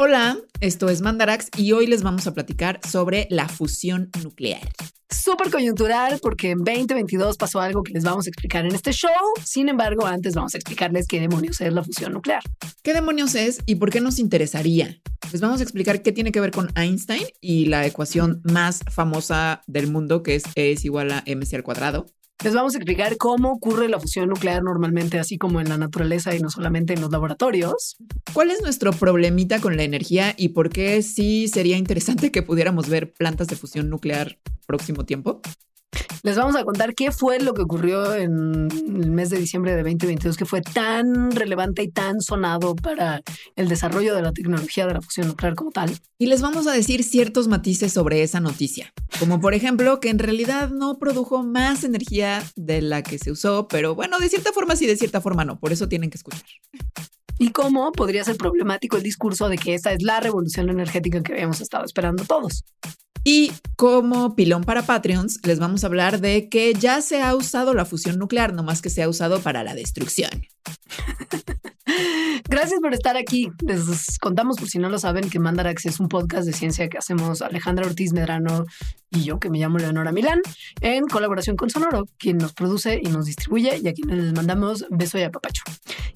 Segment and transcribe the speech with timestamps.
[0.00, 4.60] Hola, esto es Mandarax y hoy les vamos a platicar sobre la fusión nuclear.
[5.10, 9.10] Súper coyuntural porque en 2022 pasó algo que les vamos a explicar en este show.
[9.44, 12.44] Sin embargo, antes vamos a explicarles qué demonios es la fusión nuclear.
[12.84, 15.00] ¿Qué demonios es y por qué nos interesaría?
[15.32, 19.62] Les vamos a explicar qué tiene que ver con Einstein y la ecuación más famosa
[19.66, 22.06] del mundo que es E es igual a mc al cuadrado.
[22.44, 26.36] Les vamos a explicar cómo ocurre la fusión nuclear normalmente, así como en la naturaleza
[26.36, 27.96] y no solamente en los laboratorios.
[28.32, 32.88] ¿Cuál es nuestro problemita con la energía y por qué sí sería interesante que pudiéramos
[32.88, 34.38] ver plantas de fusión nuclear
[34.68, 35.40] próximo tiempo?
[36.22, 39.82] Les vamos a contar qué fue lo que ocurrió en el mes de diciembre de
[39.82, 43.22] 2022 que fue tan relevante y tan sonado para
[43.56, 45.96] el desarrollo de la tecnología de la fusión nuclear como tal.
[46.18, 50.18] Y les vamos a decir ciertos matices sobre esa noticia, como por ejemplo que en
[50.18, 54.76] realidad no produjo más energía de la que se usó, pero bueno, de cierta forma
[54.76, 56.42] sí, de cierta forma no, por eso tienen que escuchar.
[57.38, 61.34] Y cómo podría ser problemático el discurso de que esta es la revolución energética que
[61.34, 62.64] habíamos estado esperando todos.
[63.30, 67.74] Y como pilón para Patreons, les vamos a hablar de que ya se ha usado
[67.74, 70.30] la fusión nuclear, no más que se ha usado para la destrucción.
[72.48, 73.50] Gracias por estar aquí.
[73.60, 76.96] Les contamos, por si no lo saben, que Mandarax es un podcast de ciencia que
[76.96, 78.64] hacemos Alejandra Ortiz Medrano
[79.10, 80.40] y yo, que me llamo Leonora Milán,
[80.80, 84.86] en colaboración con Sonoro, quien nos produce y nos distribuye y a quienes les mandamos
[84.88, 85.64] beso y apapacho.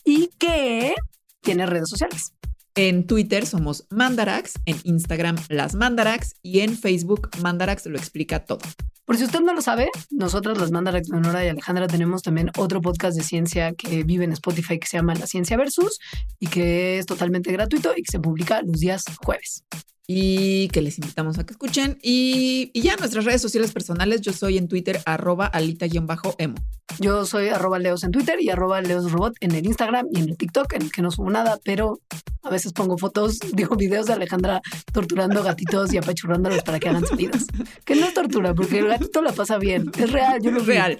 [0.02, 0.94] Y que
[1.42, 2.32] tiene redes sociales.
[2.74, 8.60] En Twitter somos Mandarax, en Instagram las Mandarax y en Facebook Mandarax lo explica todo.
[9.04, 12.80] Por si usted no lo sabe, nosotras las Mandarax, Leonora y Alejandra, tenemos también otro
[12.80, 15.98] podcast de ciencia que vive en Spotify que se llama La Ciencia Versus
[16.38, 19.64] y que es totalmente gratuito y que se publica los días jueves
[20.06, 21.98] y que les invitamos a que escuchen.
[22.02, 26.56] Y, ya nuestras redes sociales personales, yo soy en Twitter arroba alita-emo.
[26.98, 30.36] Yo soy arroba leos en Twitter y arroba leosrobot en el Instagram y en el
[30.36, 32.00] TikTok, en el que no subo nada, pero
[32.42, 34.60] a veces pongo fotos, digo videos de Alejandra
[34.92, 37.46] torturando gatitos y apachurrándolos para que hagan salidas.
[37.84, 39.90] Que no es tortura, porque el gatito la pasa bien.
[39.96, 40.98] Es real, yo lo es real.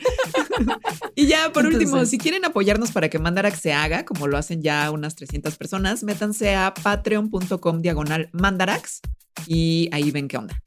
[1.14, 4.62] y ya, por último, si quieren apoyarnos para que Mandarax se haga, como lo hacen
[4.62, 8.91] ya unas 300 personas, métanse a patreon.com diagonal Mandarax
[9.46, 10.60] y ahí ven qué onda.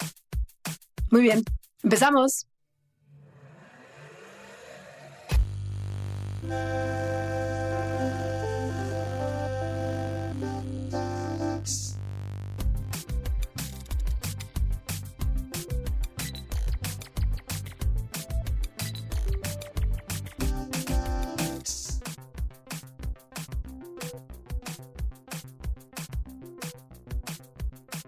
[1.12, 1.44] Muy bien,
[1.84, 2.48] empezamos.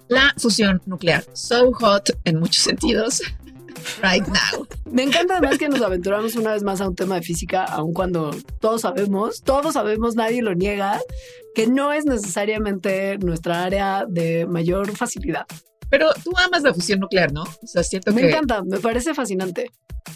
[0.07, 1.23] La fusión nuclear.
[1.33, 3.21] So hot en muchos sentidos.
[4.01, 4.67] Right now.
[4.91, 7.93] Me encanta además que nos aventuramos una vez más a un tema de física, aun
[7.93, 10.99] cuando todos sabemos, todos sabemos, nadie lo niega,
[11.53, 15.45] que no es necesariamente nuestra área de mayor facilidad.
[15.89, 17.43] Pero tú amas la fusión nuclear, ¿no?
[17.43, 18.27] O sea, siento me que...
[18.27, 19.71] Me encanta, me parece fascinante.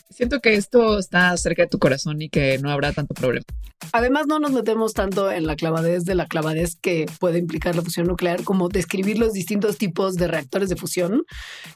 [0.10, 3.46] Siento que esto está cerca de tu corazón y que no habrá tanto problema.
[3.94, 7.82] Además, no nos metemos tanto en la clavadez de la clavadez que puede implicar la
[7.82, 11.24] fusión nuclear, como describir los distintos tipos de reactores de fusión,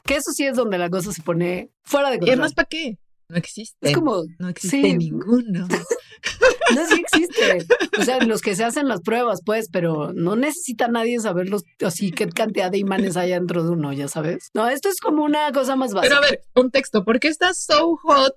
[0.04, 2.28] que eso sí es donde la cosa se pone fuera de control.
[2.28, 2.98] ¿Y además para qué?
[3.28, 3.88] No existe.
[3.88, 4.22] Es como.
[4.38, 5.66] No existe ninguno.
[6.74, 7.66] No, sí existe.
[7.98, 11.48] O sea, los que se hacen las pruebas, pues, pero no necesita nadie saber
[11.84, 14.50] así qué cantidad de imanes hay dentro de uno, ya sabes.
[14.54, 16.16] No, esto es como una cosa más básica.
[16.16, 18.36] Pero a ver, contexto, ¿por qué está so hot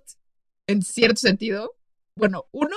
[0.68, 1.73] en cierto sentido?
[2.16, 2.75] Bueno, uno,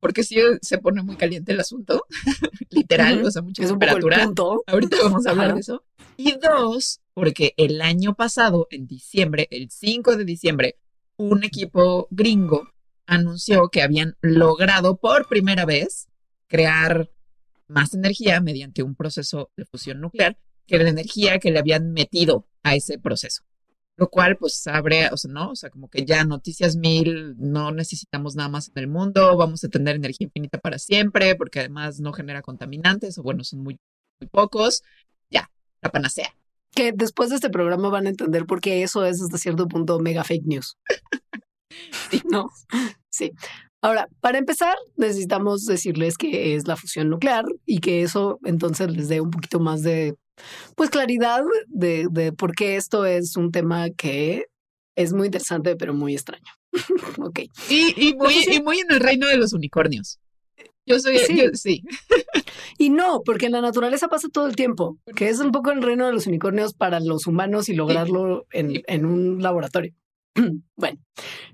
[0.00, 2.04] porque sí se pone muy caliente el asunto,
[2.70, 4.28] literal, o sea, mucha temperatura.
[4.66, 5.84] Ahorita vamos a hablar de eso.
[6.16, 10.76] Y dos, porque el año pasado, en diciembre, el 5 de diciembre,
[11.16, 12.71] un equipo gringo
[13.06, 16.08] anunció que habían logrado por primera vez
[16.46, 17.10] crear
[17.68, 20.36] más energía mediante un proceso de fusión nuclear
[20.66, 23.42] que la energía que le habían metido a ese proceso.
[23.96, 25.50] Lo cual, pues, abre, o sea, ¿no?
[25.50, 29.62] O sea, como que ya noticias mil, no necesitamos nada más en el mundo, vamos
[29.64, 33.78] a tener energía infinita para siempre, porque además no genera contaminantes, o bueno, son muy,
[34.20, 34.82] muy pocos.
[35.30, 35.50] Ya,
[35.82, 36.34] la panacea.
[36.74, 39.98] Que después de este programa van a entender por qué eso es hasta cierto punto
[39.98, 40.78] mega fake news.
[42.10, 42.50] sí, no.
[43.10, 43.32] Sí.
[43.80, 49.08] Ahora, para empezar, necesitamos decirles que es la fusión nuclear y que eso entonces les
[49.08, 50.14] dé un poquito más de,
[50.76, 54.46] pues, claridad de, de por qué esto es un tema que
[54.96, 56.44] es muy interesante, pero muy extraño.
[57.18, 57.40] ok.
[57.68, 60.18] Y, y, muy, y muy en el reino de los unicornios.
[60.86, 61.42] Yo soy, sí.
[61.54, 61.82] sí.
[62.78, 65.82] Y no, porque en la naturaleza pasa todo el tiempo, que es un poco el
[65.82, 69.94] reino de los unicornios para los humanos y lograrlo en, en un laboratorio.
[70.76, 70.98] Bueno,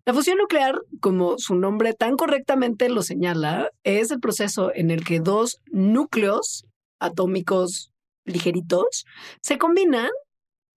[0.07, 5.05] la fusión nuclear, como su nombre tan correctamente lo señala, es el proceso en el
[5.05, 6.65] que dos núcleos
[7.01, 7.91] atómicos
[8.25, 9.05] ligeritos
[9.43, 10.11] se combinan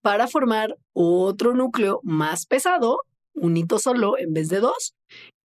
[0.02, 2.98] para formar otro núcleo más pesado,
[3.34, 4.94] un hito solo en vez de dos,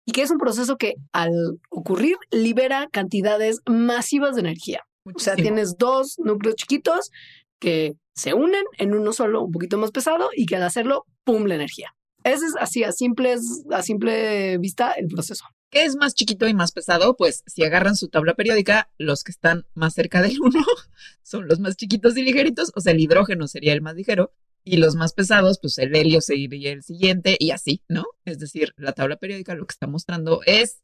[0.05, 4.83] y que es un proceso que al ocurrir libera cantidades masivas de energía.
[5.03, 7.11] O sea, tienes dos núcleos chiquitos
[7.59, 11.45] que se unen en uno solo, un poquito más pesado, y que al hacerlo, ¡pum!,
[11.45, 11.93] la energía.
[12.23, 13.35] Ese es así, a simple,
[13.71, 15.45] a simple vista, el proceso.
[15.69, 17.17] ¿Qué es más chiquito y más pesado?
[17.17, 20.59] Pues si agarran su tabla periódica, los que están más cerca del 1
[21.23, 24.33] son los más chiquitos y ligeritos, o sea, el hidrógeno sería el más ligero,
[24.63, 28.05] y los más pesados, pues el helio sería el siguiente, y así, ¿no?
[28.25, 30.81] Es decir, la tabla periódica lo que está mostrando es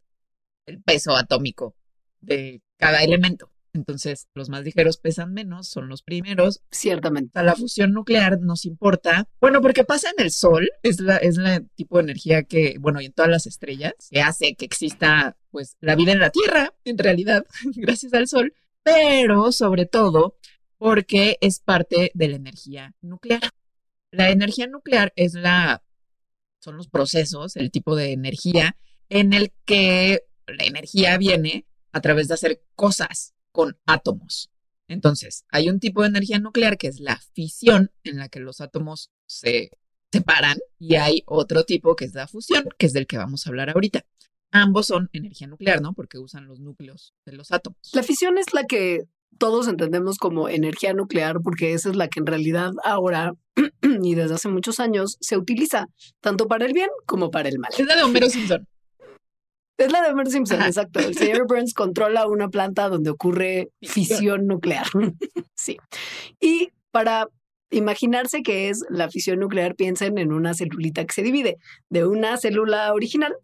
[0.66, 1.76] el peso atómico
[2.22, 3.53] de cada elemento.
[3.74, 6.62] Entonces, los más ligeros pesan menos, son los primeros.
[6.70, 7.42] Ciertamente.
[7.42, 9.28] la fusión nuclear nos importa.
[9.42, 13.02] Bueno, porque pasa en el Sol, es la, es la tipo de energía que, bueno,
[13.02, 16.76] y en todas las estrellas, que hace que exista, pues, la vida en la Tierra,
[16.86, 18.54] en realidad, gracias al Sol,
[18.84, 20.38] pero sobre todo
[20.78, 23.50] porque es parte de la energía nuclear.
[24.12, 25.82] La energía nuclear es la,
[26.60, 28.78] son los procesos, el tipo de energía
[29.10, 34.52] en el que la energía viene a través de hacer cosas con átomos.
[34.90, 38.60] Entonces, hay un tipo de energía nuclear que es la fisión, en la que los
[38.60, 39.72] átomos se
[40.12, 43.50] separan, y hay otro tipo que es la fusión, que es del que vamos a
[43.50, 44.06] hablar ahorita.
[44.52, 45.94] Ambos son energía nuclear, ¿no?
[45.94, 47.80] Porque usan los núcleos de los átomos.
[47.94, 49.06] La fisión es la que
[49.40, 53.34] todos entendemos como energía nuclear, porque esa es la que en realidad ahora
[53.82, 55.88] y desde hace muchos años se utiliza
[56.22, 57.72] tanto para el bien como para el mal.
[57.78, 58.68] Es la de Homero Simpson.
[59.84, 61.00] Es la de Homer Simpson, exacto.
[61.00, 64.88] El señor Burns controla una planta donde ocurre fisión nuclear.
[65.56, 65.78] sí.
[66.40, 67.28] Y para
[67.70, 71.58] imaginarse que es la fisión nuclear, piensen en una celulita que se divide.
[71.90, 73.36] De una célula original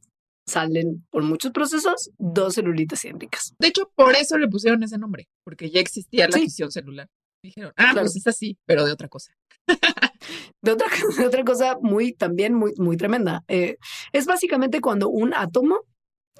[0.47, 3.53] salen por muchos procesos dos celulitas céntricas.
[3.59, 7.07] De hecho, por eso le pusieron ese nombre, porque ya existía la fisión celular.
[7.43, 9.33] Dijeron, ah, pues es así, pero de otra cosa.
[10.61, 10.87] de, otra,
[11.17, 13.43] de otra cosa muy, también muy, muy tremenda.
[13.47, 13.77] Eh,
[14.11, 15.79] es básicamente cuando un átomo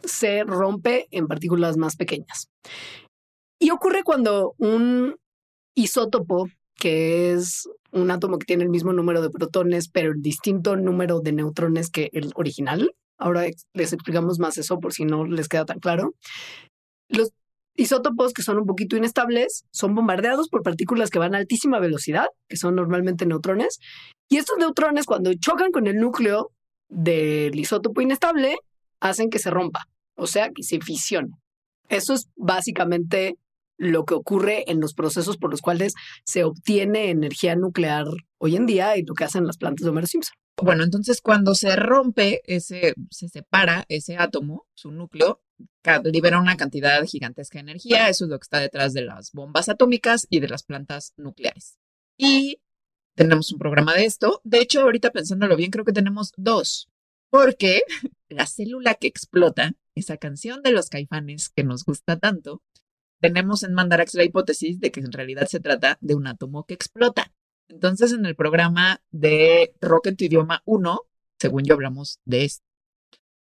[0.04, 2.50] se rompe en partículas más pequeñas.
[3.60, 5.16] Y ocurre cuando un
[5.76, 10.76] isótopo, que es un átomo que tiene el mismo número de protones, pero el distinto
[10.76, 15.48] número de neutrones que el original, ahora les explicamos más eso por si no les
[15.48, 16.14] queda tan claro,
[17.10, 17.32] los
[17.76, 22.28] isótopos que son un poquito inestables son bombardeados por partículas que van a altísima velocidad,
[22.48, 23.80] que son normalmente neutrones,
[24.30, 26.52] y estos neutrones cuando chocan con el núcleo
[26.90, 28.58] del isótopo inestable,
[29.00, 31.32] hacen que se rompa, o sea, que se fisione.
[31.88, 33.38] Eso es básicamente
[33.78, 35.94] lo que ocurre en los procesos por los cuales
[36.26, 38.06] se obtiene energía nuclear
[38.38, 40.36] hoy en día y lo que hacen las plantas de Homer Simpson.
[40.62, 45.42] Bueno, entonces cuando se rompe ese, se separa ese átomo, su núcleo,
[46.04, 48.10] libera una cantidad gigantesca de energía.
[48.10, 51.78] Eso es lo que está detrás de las bombas atómicas y de las plantas nucleares.
[52.18, 52.60] Y
[53.16, 54.42] tenemos un programa de esto.
[54.44, 56.90] De hecho, ahorita pensándolo bien, creo que tenemos dos.
[57.30, 57.82] Porque
[58.30, 62.62] la célula que explota, esa canción de los caifanes que nos gusta tanto,
[63.20, 66.74] tenemos en Mandarax la hipótesis de que en realidad se trata de un átomo que
[66.74, 67.34] explota.
[67.68, 71.02] Entonces, en el programa de Rock en tu idioma 1,
[71.40, 72.66] según yo hablamos de esto.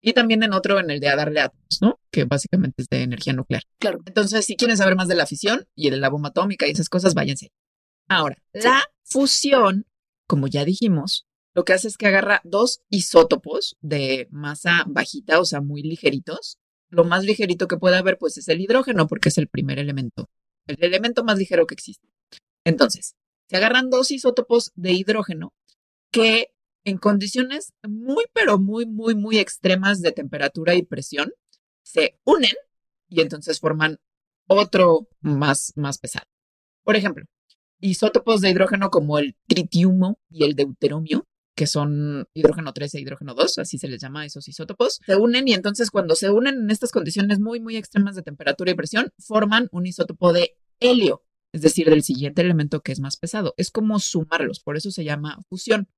[0.01, 1.99] Y también en otro, en el de a darle átomos, ¿no?
[2.11, 3.63] Que básicamente es de energía nuclear.
[3.79, 3.99] Claro.
[4.05, 6.89] Entonces, si quieren saber más de la fisión y de la bomba atómica y esas
[6.89, 7.51] cosas, váyanse.
[8.07, 9.85] Ahora, la fusión,
[10.27, 11.26] como ya dijimos,
[11.57, 16.59] lo que hace es que agarra dos isótopos de masa bajita, o sea, muy ligeritos.
[16.89, 20.29] Lo más ligerito que puede haber, pues, es el hidrógeno, porque es el primer elemento,
[20.67, 22.07] el elemento más ligero que existe.
[22.63, 23.15] Entonces,
[23.49, 25.51] se agarran dos isótopos de hidrógeno
[26.11, 31.33] que en condiciones muy, pero muy, muy, muy extremas de temperatura y presión,
[31.81, 32.53] se unen
[33.09, 33.97] y entonces forman
[34.45, 36.27] otro más, más pesado.
[36.83, 37.25] Por ejemplo,
[37.79, 41.25] isótopos de hidrógeno como el tritiumo y el deuteromio
[41.57, 45.15] que son hidrógeno 3 e hidrógeno 2, así se les llama a esos isótopos, se
[45.15, 48.75] unen y entonces cuando se unen en estas condiciones muy, muy extremas de temperatura y
[48.75, 53.55] presión, forman un isótopo de helio, es decir, del siguiente elemento que es más pesado.
[53.57, 55.89] Es como sumarlos, por eso se llama fusión.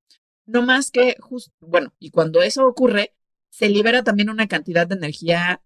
[0.46, 3.14] No más que, justo, bueno, y cuando eso ocurre,
[3.50, 5.62] se libera también una cantidad de energía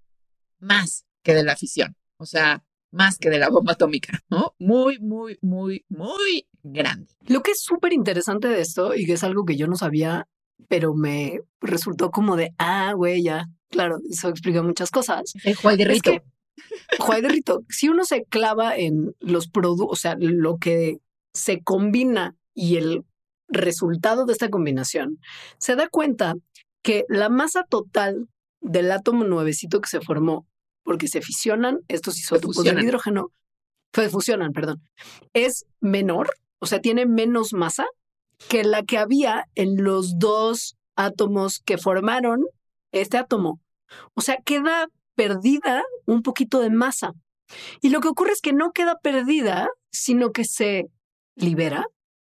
[0.57, 1.95] más que de la fisión.
[2.17, 4.53] O sea, más que de la bomba atómica, ¿no?
[4.59, 7.07] Muy, muy, muy, muy grande.
[7.27, 10.27] Lo que es súper interesante de esto y que es algo que yo no sabía,
[10.69, 15.33] pero me resultó como de, ah, güey, ya, claro, eso explica muchas cosas.
[15.43, 16.11] El Juay de Rito.
[16.99, 20.99] Juay de Rito, si uno se clava en los productos, o sea, lo que
[21.33, 23.03] se combina y el
[23.47, 25.19] resultado de esta combinación,
[25.57, 26.35] se da cuenta
[26.83, 28.27] que la masa total
[28.61, 30.45] del átomo nuevecito que se formó
[30.83, 33.31] porque se fisionan estos isótopos de hidrógeno,
[33.91, 34.81] pues fusionan, perdón,
[35.33, 37.85] es menor, o sea, tiene menos masa
[38.49, 42.45] que la que había en los dos átomos que formaron
[42.91, 43.59] este átomo.
[44.13, 47.13] O sea, queda perdida un poquito de masa.
[47.81, 50.87] Y lo que ocurre es que no queda perdida, sino que se
[51.35, 51.85] libera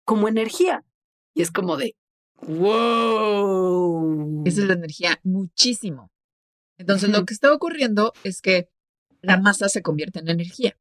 [0.05, 0.83] como energía.
[1.33, 1.95] Y es como de,
[2.41, 4.43] wow.
[4.45, 6.09] Esa es la energía muchísimo.
[6.81, 8.67] Entonces, lo que está ocurriendo es que
[9.21, 10.75] la masa se convierte en energía.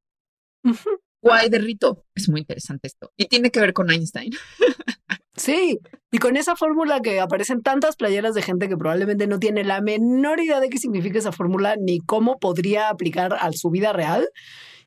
[1.22, 2.06] Guay de Rito.
[2.14, 3.12] Es muy interesante esto.
[3.18, 4.32] Y tiene que ver con Einstein.
[5.36, 5.78] Sí,
[6.10, 9.80] y con esa fórmula que aparecen tantas playeras de gente que probablemente no tiene la
[9.80, 14.28] menor idea de qué significa esa fórmula ni cómo podría aplicar a su vida real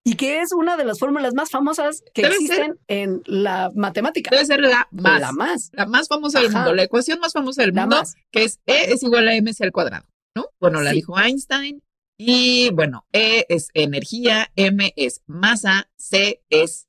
[0.03, 4.29] y que es una de las fórmulas más famosas que existen en la matemática.
[4.29, 5.21] Debe ser la más.
[5.21, 5.69] La más.
[5.73, 9.01] La más famosa del mundo, la ecuación más famosa del mundo, que es E es
[9.01, 10.05] igual a mc al cuadrado,
[10.35, 10.49] ¿no?
[10.59, 11.83] Bueno, la dijo Einstein.
[12.17, 16.87] Y bueno, E es energía, M es masa, C es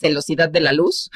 [0.00, 1.10] velocidad de la luz.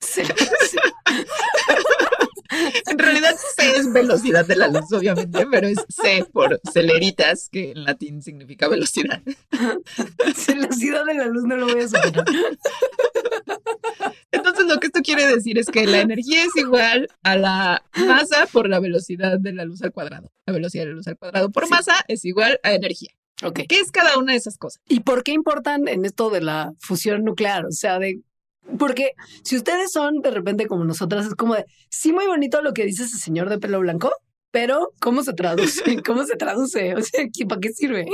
[2.86, 7.72] en realidad C es velocidad de la luz, obviamente, pero es C por celeritas, que
[7.72, 9.20] en latín significa velocidad.
[10.48, 12.24] velocidad de la luz no lo voy a superar.
[14.30, 18.46] Entonces lo que esto quiere decir es que la energía es igual a la masa
[18.52, 20.30] por la velocidad de la luz al cuadrado.
[20.46, 23.10] La velocidad de la luz al cuadrado por masa es igual a energía.
[23.42, 23.66] Okay.
[23.66, 24.82] ¿Qué es cada una de esas cosas?
[24.88, 27.66] ¿Y por qué importan en esto de la fusión nuclear?
[27.66, 28.20] O sea, de
[28.76, 32.74] porque si ustedes son de repente como nosotras, es como de, sí, muy bonito lo
[32.74, 34.12] que dice ese señor de pelo blanco,
[34.50, 35.82] pero ¿cómo se traduce?
[36.06, 36.94] ¿Cómo se traduce?
[36.94, 38.06] O sea, ¿para qué sirve?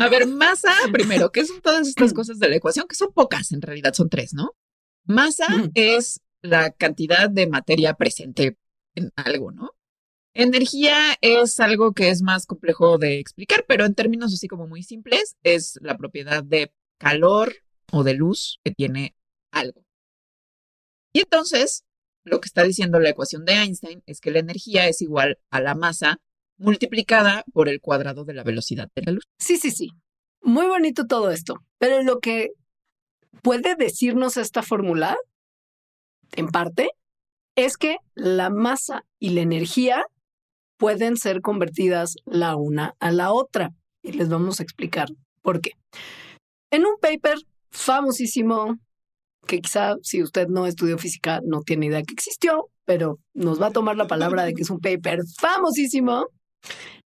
[0.00, 2.86] A ver, masa, primero, ¿qué son todas estas cosas de la ecuación?
[2.88, 4.52] Que son pocas, en realidad son tres, ¿no?
[5.06, 8.58] Masa es la cantidad de materia presente
[8.94, 9.70] en algo, ¿no?
[10.34, 14.82] Energía es algo que es más complejo de explicar, pero en términos así como muy
[14.82, 17.54] simples, es la propiedad de calor
[17.90, 19.14] o de luz que tiene
[19.50, 19.86] algo.
[21.12, 21.84] Y entonces,
[22.24, 25.60] lo que está diciendo la ecuación de Einstein es que la energía es igual a
[25.60, 26.20] la masa
[26.58, 29.24] multiplicada por el cuadrado de la velocidad de la luz.
[29.38, 29.90] Sí, sí, sí.
[30.42, 31.64] Muy bonito todo esto.
[31.78, 32.50] Pero lo que
[33.42, 35.16] puede decirnos esta fórmula,
[36.32, 36.90] en parte,
[37.56, 40.04] es que la masa y la energía
[40.76, 43.70] pueden ser convertidas la una a la otra.
[44.02, 45.08] Y les vamos a explicar
[45.42, 45.72] por qué.
[46.70, 47.38] En un paper
[47.70, 48.78] famosísimo
[49.46, 53.68] que quizá si usted no estudió física no tiene idea que existió, pero nos va
[53.68, 56.26] a tomar la palabra de que es un paper famosísimo.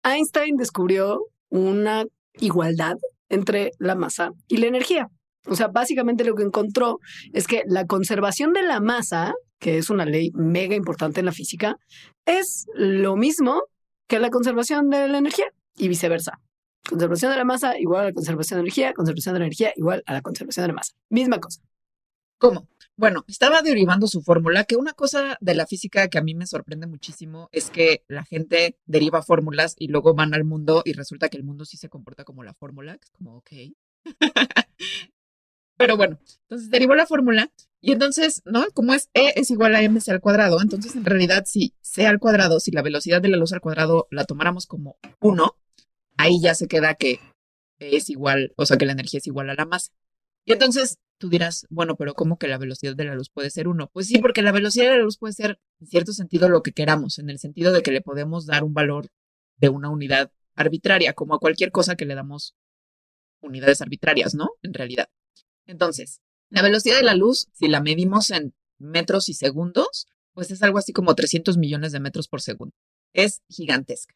[0.04, 2.06] Einstein descubrió una
[2.40, 2.96] igualdad
[3.30, 5.08] entre la masa y la energía.
[5.48, 7.00] O sea, básicamente lo que encontró
[7.34, 11.32] es que la conservación de la masa, que es una ley mega importante en la
[11.32, 11.78] física,
[12.26, 13.64] es lo mismo
[14.08, 15.46] que la conservación de la energía
[15.76, 16.40] y viceversa.
[16.88, 20.04] Conservación de la masa igual a la conservación de energía, conservación de la energía igual
[20.06, 20.94] a la conservación de la masa.
[21.10, 21.62] Misma cosa.
[22.38, 22.68] ¿Cómo?
[22.96, 26.46] Bueno, estaba derivando su fórmula, que una cosa de la física que a mí me
[26.46, 31.30] sorprende muchísimo es que la gente deriva fórmulas y luego van al mundo y resulta
[31.30, 33.52] que el mundo sí se comporta como la fórmula, que es como, ok.
[35.84, 38.66] Pero bueno, entonces derivó la fórmula y entonces, ¿no?
[38.74, 42.20] Como es E es igual a mc al cuadrado, entonces en realidad si C al
[42.20, 45.58] cuadrado, si la velocidad de la luz al cuadrado la tomáramos como 1,
[46.16, 47.20] ahí ya se queda que
[47.80, 49.92] es igual, o sea que la energía es igual a la masa.
[50.46, 53.68] Y entonces tú dirás, bueno, pero ¿cómo que la velocidad de la luz puede ser
[53.68, 53.90] uno?
[53.92, 56.72] Pues sí, porque la velocidad de la luz puede ser, en cierto sentido, lo que
[56.72, 59.08] queramos, en el sentido de que le podemos dar un valor
[59.58, 62.56] de una unidad arbitraria, como a cualquier cosa que le damos
[63.42, 64.52] unidades arbitrarias, ¿no?
[64.62, 65.10] En realidad.
[65.66, 70.62] Entonces, la velocidad de la luz, si la medimos en metros y segundos, pues es
[70.64, 72.76] algo así como 300 millones de metros por segundo.
[73.14, 74.16] Es gigantesca.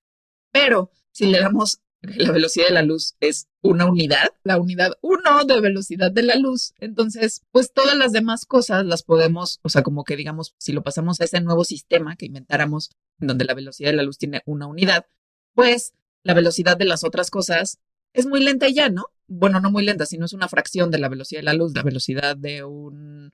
[0.51, 5.43] Pero si le damos la velocidad de la luz es una unidad, la unidad uno
[5.45, 6.73] de velocidad de la luz.
[6.79, 10.83] Entonces, pues todas las demás cosas las podemos, o sea, como que digamos, si lo
[10.83, 14.41] pasamos a ese nuevo sistema que inventáramos, en donde la velocidad de la luz tiene
[14.45, 15.05] una unidad,
[15.53, 17.79] pues la velocidad de las otras cosas
[18.13, 19.05] es muy lenta y ya, ¿no?
[19.27, 21.73] Bueno, no muy lenta, sino es una fracción de la velocidad de la luz.
[21.73, 23.31] La velocidad de un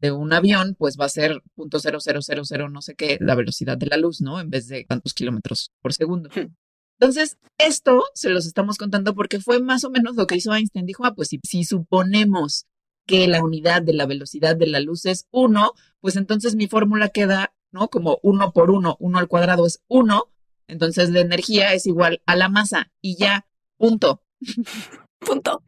[0.00, 3.16] de un avión, pues va a ser punto cero cero cero cero no sé qué,
[3.20, 4.40] la velocidad de la luz, ¿no?
[4.40, 6.28] En vez de tantos kilómetros por segundo.
[6.34, 6.54] Hmm.
[6.98, 10.86] Entonces, esto se los estamos contando porque fue más o menos lo que hizo Einstein.
[10.86, 12.66] Dijo, ah, pues si, si suponemos
[13.06, 17.08] que la unidad de la velocidad de la luz es uno, pues entonces mi fórmula
[17.08, 17.88] queda, ¿no?
[17.88, 20.30] Como uno por uno, uno al cuadrado es uno,
[20.66, 24.22] entonces la energía es igual a la masa y ya, punto.
[25.24, 25.62] Punto.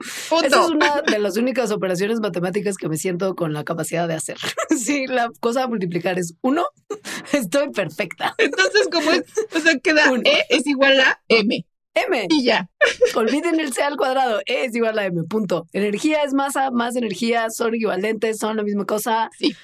[0.44, 4.14] Esa es una de las únicas operaciones matemáticas que me siento con la capacidad de
[4.14, 4.36] hacer.
[4.76, 6.66] si la cosa a multiplicar es uno,
[7.32, 8.34] estoy perfecta.
[8.38, 11.64] Entonces, como es, o sea, queda E es igual a M.
[11.94, 12.26] M.
[12.28, 12.68] Y ya.
[13.14, 14.40] Olviden el C al cuadrado.
[14.46, 15.66] E es igual a M, punto.
[15.72, 19.30] Energía es masa, más energía son equivalentes, son la misma cosa.
[19.38, 19.56] Sí.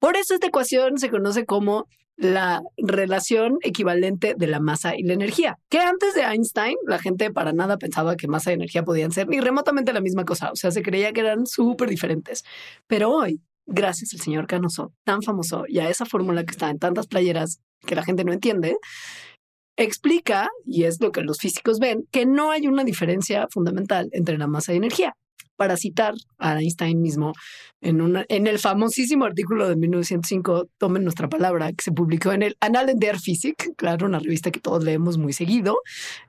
[0.00, 5.14] Por eso esta ecuación se conoce como la relación equivalente de la masa y la
[5.14, 9.12] energía, que antes de Einstein la gente para nada pensaba que masa y energía podían
[9.12, 12.44] ser ni remotamente la misma cosa, o sea, se creía que eran súper diferentes.
[12.86, 16.78] Pero hoy, gracias al señor Canoso, tan famoso, y a esa fórmula que está en
[16.78, 18.76] tantas playeras que la gente no entiende,
[19.76, 24.38] explica, y es lo que los físicos ven, que no hay una diferencia fundamental entre
[24.38, 25.16] la masa y energía
[25.56, 27.32] para citar a Einstein mismo
[27.80, 32.42] en, una, en el famosísimo artículo de 1905, tomen nuestra palabra, que se publicó en
[32.42, 35.78] el Annalen der Physik, claro, una revista que todos leemos muy seguido,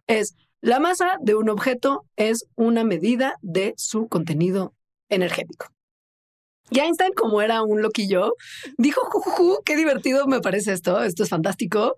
[0.07, 4.73] es la masa de un objeto es una medida de su contenido
[5.09, 5.67] energético.
[6.69, 8.35] Y Einstein, como era un loquillo,
[8.77, 9.01] dijo,
[9.65, 11.95] qué divertido me parece esto, esto es fantástico,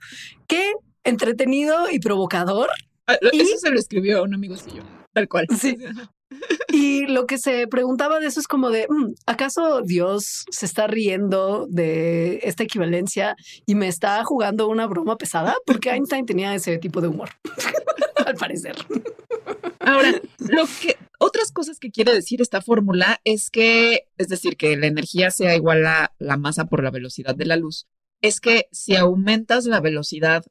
[0.47, 2.69] qué entretenido y provocador.
[3.07, 5.47] Ah, eso se lo escribió un amigo suyo, tal cual.
[5.59, 5.77] Sí.
[6.69, 10.87] Y lo que se preguntaba de eso es como de, mm, ¿acaso Dios se está
[10.87, 15.55] riendo de esta equivalencia y me está jugando una broma pesada?
[15.65, 17.29] Porque Einstein tenía ese tipo de humor,
[18.25, 18.75] al parecer.
[19.79, 24.75] Ahora, lo que otras cosas que quiere decir esta fórmula es que, es decir, que
[24.77, 27.87] la energía sea igual a la masa por la velocidad de la luz,
[28.21, 30.43] es que si aumentas la velocidad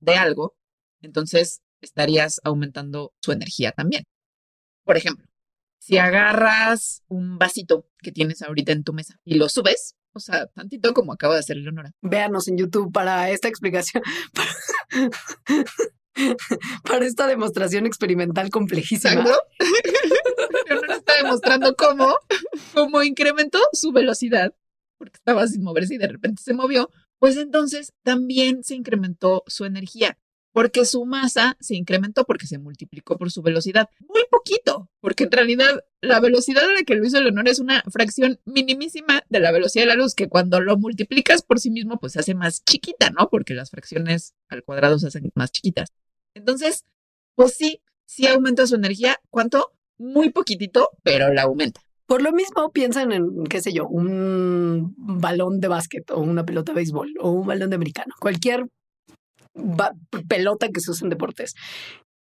[0.00, 0.54] de algo,
[1.00, 4.04] entonces estarías aumentando su energía también.
[4.84, 5.26] Por ejemplo,
[5.82, 10.46] si agarras un vasito que tienes ahorita en tu mesa y lo subes, o sea,
[10.46, 11.92] tantito como acaba de hacer Leonora.
[12.00, 14.00] Véanos en YouTube para esta explicación,
[16.84, 19.24] para, esta demostración experimental complejísima.
[20.68, 22.14] Leonora está demostrando cómo,
[22.74, 24.54] cómo incrementó su velocidad,
[24.98, 29.64] porque estaba sin moverse y de repente se movió, pues entonces también se incrementó su
[29.64, 30.16] energía
[30.52, 33.88] porque su masa se incrementó porque se multiplicó por su velocidad.
[34.00, 37.82] Muy poquito, porque en realidad la velocidad a la que lo hizo Leonor es una
[37.90, 41.98] fracción minimísima de la velocidad de la luz, que cuando lo multiplicas por sí mismo,
[41.98, 43.28] pues se hace más chiquita, ¿no?
[43.30, 45.90] Porque las fracciones al cuadrado se hacen más chiquitas.
[46.34, 46.84] Entonces,
[47.34, 49.16] pues sí, sí aumenta su energía.
[49.30, 49.72] ¿Cuánto?
[49.98, 51.80] Muy poquitito, pero la aumenta.
[52.06, 56.72] Por lo mismo, piensan en, qué sé yo, un balón de básquet o una pelota
[56.72, 58.12] de béisbol o un balón de americano.
[58.20, 58.66] Cualquier
[60.28, 61.54] pelota que se usa en deportes.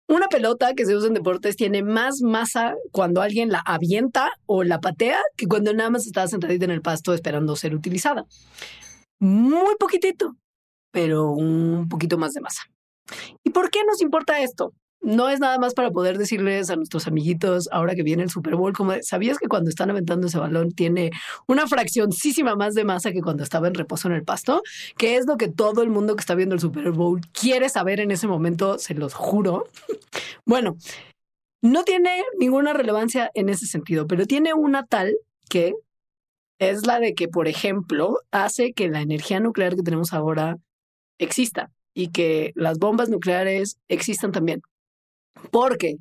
[0.06, 4.62] Una pelota que se usa en deportes tiene más masa cuando alguien la avienta o
[4.62, 8.26] la patea que cuando nada más está sentadita en el pasto esperando ser utilizada.
[9.18, 10.36] Muy poquitito,
[10.90, 12.62] pero un poquito más de masa.
[13.42, 14.74] ¿Y por qué nos importa esto?
[15.04, 18.56] No es nada más para poder decirles a nuestros amiguitos ahora que viene el Super
[18.56, 21.10] Bowl, como sabías que cuando están aventando ese balón tiene
[21.46, 24.62] una fraccioncísima más de masa que cuando estaba en reposo en el pasto,
[24.96, 28.00] que es lo que todo el mundo que está viendo el Super Bowl quiere saber
[28.00, 29.68] en ese momento, se los juro.
[30.46, 30.76] bueno,
[31.62, 35.14] no tiene ninguna relevancia en ese sentido, pero tiene una tal
[35.48, 35.74] que
[36.58, 40.56] es la de que, por ejemplo, hace que la energía nuclear que tenemos ahora
[41.18, 44.62] exista y que las bombas nucleares existan también.
[45.50, 45.96] Porque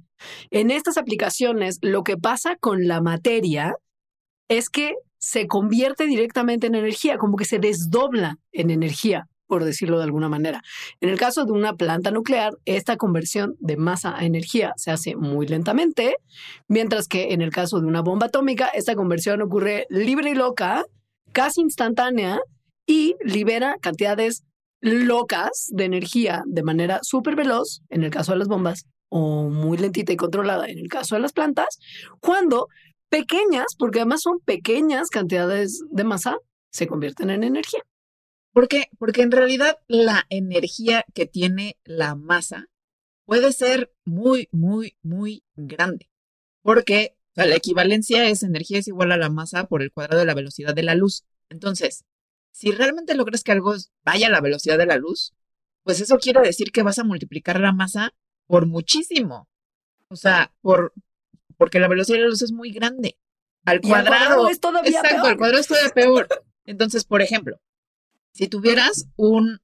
[0.52, 3.76] en estas aplicaciones lo que pasa con la materia
[4.48, 9.98] es que se convierte directamente en energía, como que se desdobla en energía, por decirlo
[9.98, 10.62] de alguna manera.
[11.00, 15.16] En el caso de una planta nuclear, esta conversión de masa a energía se hace
[15.16, 16.16] muy lentamente,
[16.68, 20.84] mientras que en el caso de una bomba atómica, esta conversión ocurre libre y loca,
[21.32, 22.40] casi instantánea,
[22.86, 24.44] y libera cantidades
[24.82, 29.78] locas de energía de manera súper veloz, en el caso de las bombas, o muy
[29.78, 31.78] lentita y controlada en el caso de las plantas,
[32.20, 32.68] cuando
[33.10, 36.38] pequeñas, porque además son pequeñas cantidades de masa,
[36.72, 37.82] se convierten en energía.
[38.54, 38.88] ¿Por qué?
[38.98, 42.66] Porque en realidad la energía que tiene la masa
[43.26, 46.10] puede ser muy, muy, muy grande.
[46.64, 50.34] Porque la equivalencia es energía es igual a la masa por el cuadrado de la
[50.34, 51.24] velocidad de la luz.
[51.50, 52.04] Entonces,
[52.50, 55.36] si realmente logras que algo vaya a la velocidad de la luz,
[55.84, 58.16] pues eso quiere decir que vas a multiplicar la masa
[58.54, 59.50] por muchísimo.
[60.10, 60.94] O sea, por
[61.58, 63.18] porque la velocidad de la luz es muy grande.
[63.66, 66.28] Al cuadrado, es todavía exacto, al cuadrado es todavía peor.
[66.64, 67.60] Entonces, por ejemplo,
[68.32, 69.60] si tuvieras un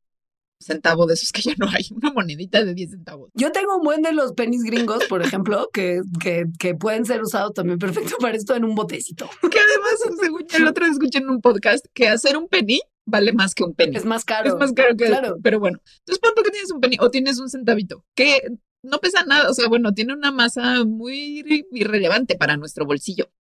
[0.60, 3.30] centavo de esos que ya no hay, una monedita de 10 centavos.
[3.36, 7.22] Yo tengo un buen de los pennies gringos, por ejemplo, que, que, que pueden ser
[7.22, 9.30] usados también perfecto para esto en un botecito.
[9.52, 13.34] Que además, según el otro día escuché en un podcast, que hacer un penny vale
[13.34, 13.98] más que un penny.
[13.98, 14.50] Es más caro.
[14.50, 15.38] Es más caro que claro.
[15.44, 18.42] Pero bueno, entonces ¿cuánto que tienes un penny o tienes un centavito, que
[18.84, 23.32] no pesa nada, o sea, bueno, tiene una masa muy irrelevante para nuestro bolsillo.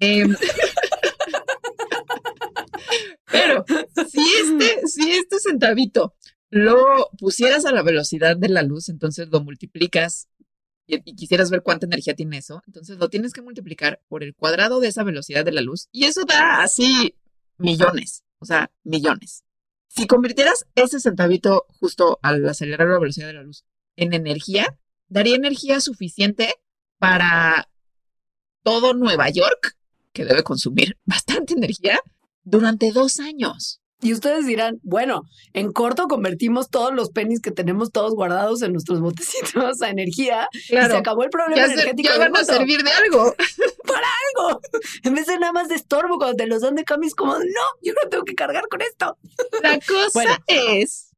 [0.00, 0.34] Em,
[3.30, 3.64] pero
[4.10, 6.14] si este, si este centavito
[6.50, 10.28] lo pusieras a la velocidad de la luz, entonces lo multiplicas
[10.86, 14.80] y, quisieras ver cuánta energía tiene eso, entonces lo tienes que multiplicar por el cuadrado
[14.80, 17.14] de esa velocidad de la luz y eso da así
[17.58, 19.44] millones, o sea, millones.
[19.88, 23.64] Si convirtieras ese centavito justo al acelerar la velocidad de la luz
[23.96, 24.76] en energía,
[25.08, 26.54] daría energía suficiente
[26.98, 27.68] para
[28.62, 29.76] todo Nueva York,
[30.12, 32.00] que debe consumir bastante energía,
[32.44, 33.80] durante dos años.
[34.00, 35.22] Y ustedes dirán, bueno,
[35.54, 40.48] en corto convertimos todos los pennies que tenemos todos guardados en nuestros botecitos a energía
[40.52, 42.10] y se acabó el problema energético.
[42.10, 43.34] ya van a servir de algo.
[43.86, 44.60] Para algo.
[45.04, 47.64] En vez de nada más de estorbo cuando te los dan de camis, como, no,
[47.82, 49.16] yo no tengo que cargar con esto.
[49.62, 51.12] La cosa es.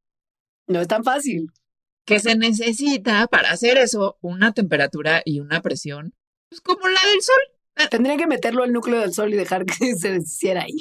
[0.67, 1.51] No es tan fácil.
[2.07, 6.15] Que se necesita para hacer eso una temperatura y una presión,
[6.49, 7.89] pues como la del sol.
[7.91, 10.79] Tendría que meterlo al núcleo del Sol y dejar que se deshiciera ahí.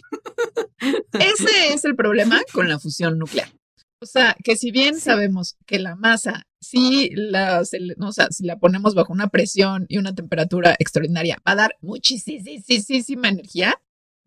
[1.13, 3.51] Ese es el problema con la fusión nuclear.
[4.01, 7.63] O sea, que si bien sabemos que la masa, si la,
[8.01, 11.77] o sea, si la ponemos bajo una presión y una temperatura extraordinaria, va a dar
[11.81, 13.75] muchísima energía,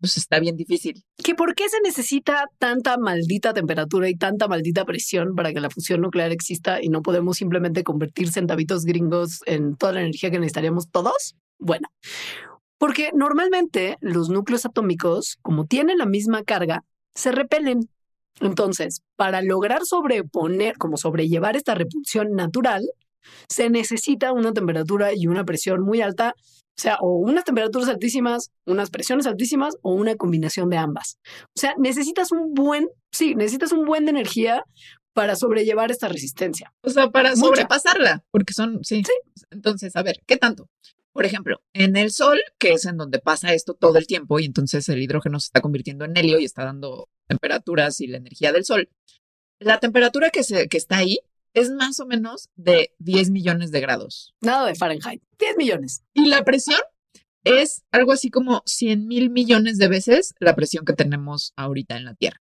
[0.00, 1.04] pues está bien difícil.
[1.22, 5.70] ¿Que por qué se necesita tanta maldita temperatura y tanta maldita presión para que la
[5.70, 10.38] fusión nuclear exista y no podemos simplemente convertir centavitos gringos en toda la energía que
[10.38, 11.36] necesitaríamos todos?
[11.58, 11.88] Bueno,
[12.78, 16.82] porque normalmente los núcleos atómicos, como tienen la misma carga,
[17.14, 17.90] se repelen.
[18.40, 22.82] Entonces, para lograr sobreponer, como sobrellevar esta repulsión natural,
[23.48, 26.34] se necesita una temperatura y una presión muy alta,
[26.80, 31.18] o sea, o unas temperaturas altísimas, unas presiones altísimas o una combinación de ambas.
[31.54, 34.64] O sea, necesitas un buen, sí, necesitas un buen de energía
[35.12, 36.72] para sobrellevar esta resistencia.
[36.80, 39.02] O sea, para sobrepasarla, porque son, sí.
[39.04, 39.12] sí.
[39.50, 40.70] Entonces, a ver, ¿qué tanto?
[41.12, 44.46] Por ejemplo, en el Sol, que es en donde pasa esto todo el tiempo, y
[44.46, 48.52] entonces el hidrógeno se está convirtiendo en helio y está dando temperaturas y la energía
[48.52, 48.88] del Sol,
[49.58, 51.18] la temperatura que, se, que está ahí
[51.54, 54.34] es más o menos de 10 millones de grados.
[54.40, 56.02] Nada de Fahrenheit, 10 millones.
[56.14, 56.80] Y la presión
[57.44, 62.04] es algo así como 100 mil millones de veces la presión que tenemos ahorita en
[62.04, 62.40] la Tierra.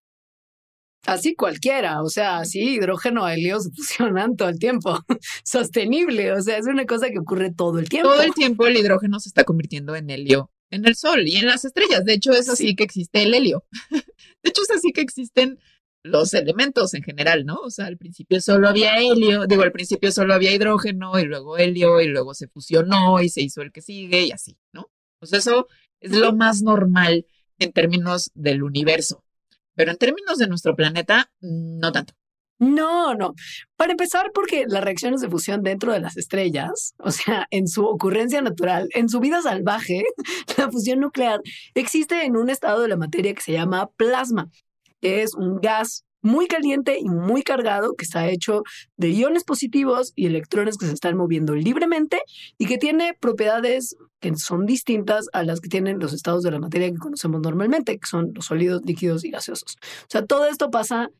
[1.05, 4.99] Así cualquiera, o sea, así hidrógeno, helio se fusionan todo el tiempo.
[5.45, 8.09] Sostenible, o sea, es una cosa que ocurre todo el tiempo.
[8.09, 11.47] Todo el tiempo el hidrógeno se está convirtiendo en helio en el Sol y en
[11.47, 12.05] las estrellas.
[12.05, 13.65] De hecho, es así que existe el helio.
[14.43, 15.59] De hecho, es así que existen
[16.07, 17.57] los elementos en general, ¿no?
[17.57, 21.59] O sea, al principio solo había helio, digo, al principio solo había hidrógeno y luego
[21.59, 24.91] helio y luego se fusionó y se hizo el que sigue y así, ¿no?
[25.19, 25.69] Pues eso
[26.01, 27.27] es lo más normal
[27.59, 29.25] en términos del universo.
[29.75, 32.15] Pero en términos de nuestro planeta, no tanto.
[32.59, 33.35] No, no.
[33.77, 37.85] Para empezar, porque las reacciones de fusión dentro de las estrellas, o sea, en su
[37.85, 40.05] ocurrencia natural, en su vida salvaje,
[40.57, 41.41] la fusión nuclear
[41.75, 44.51] existe en un estado de la materia que se llama plasma.
[45.07, 48.65] Es un gas muy caliente y muy cargado que está hecho
[48.97, 52.21] de iones positivos y electrones que se están moviendo libremente
[52.59, 56.59] y que tiene propiedades que son distintas a las que tienen los estados de la
[56.59, 59.77] materia que conocemos normalmente, que son los sólidos, líquidos y gaseosos.
[60.03, 61.11] O sea, todo esto pasa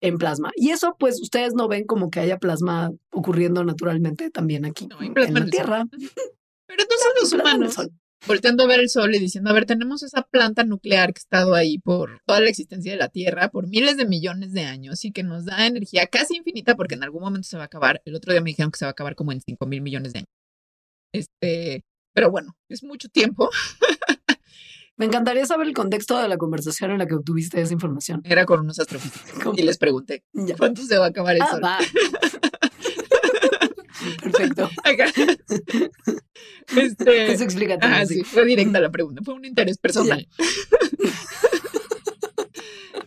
[0.00, 0.50] en plasma.
[0.56, 5.34] Y eso, pues, ustedes no ven como que haya plasma ocurriendo naturalmente también aquí en,
[5.34, 5.86] la Tierra.
[6.66, 7.78] Pero entonces los humanos
[8.26, 11.22] volteando a ver el sol y diciendo, a ver, tenemos esa planta nuclear que ha
[11.22, 15.04] estado ahí por toda la existencia de la Tierra, por miles de millones de años
[15.04, 18.02] y que nos da energía casi infinita porque en algún momento se va a acabar.
[18.04, 20.12] El otro día me dijeron que se va a acabar como en 5 mil millones
[20.12, 20.30] de años.
[21.12, 23.50] Este, pero bueno, es mucho tiempo.
[24.96, 28.22] Me encantaría saber el contexto de la conversación en la que obtuviste esa información.
[28.24, 30.24] Era con unos astrofísicos y les pregunté,
[30.56, 31.60] ¿cuánto se va a acabar el ah, sol?
[34.32, 34.70] Perfecto.
[36.76, 40.28] Este, Eso explica ah, sí, fue directa la pregunta, fue un interés personal.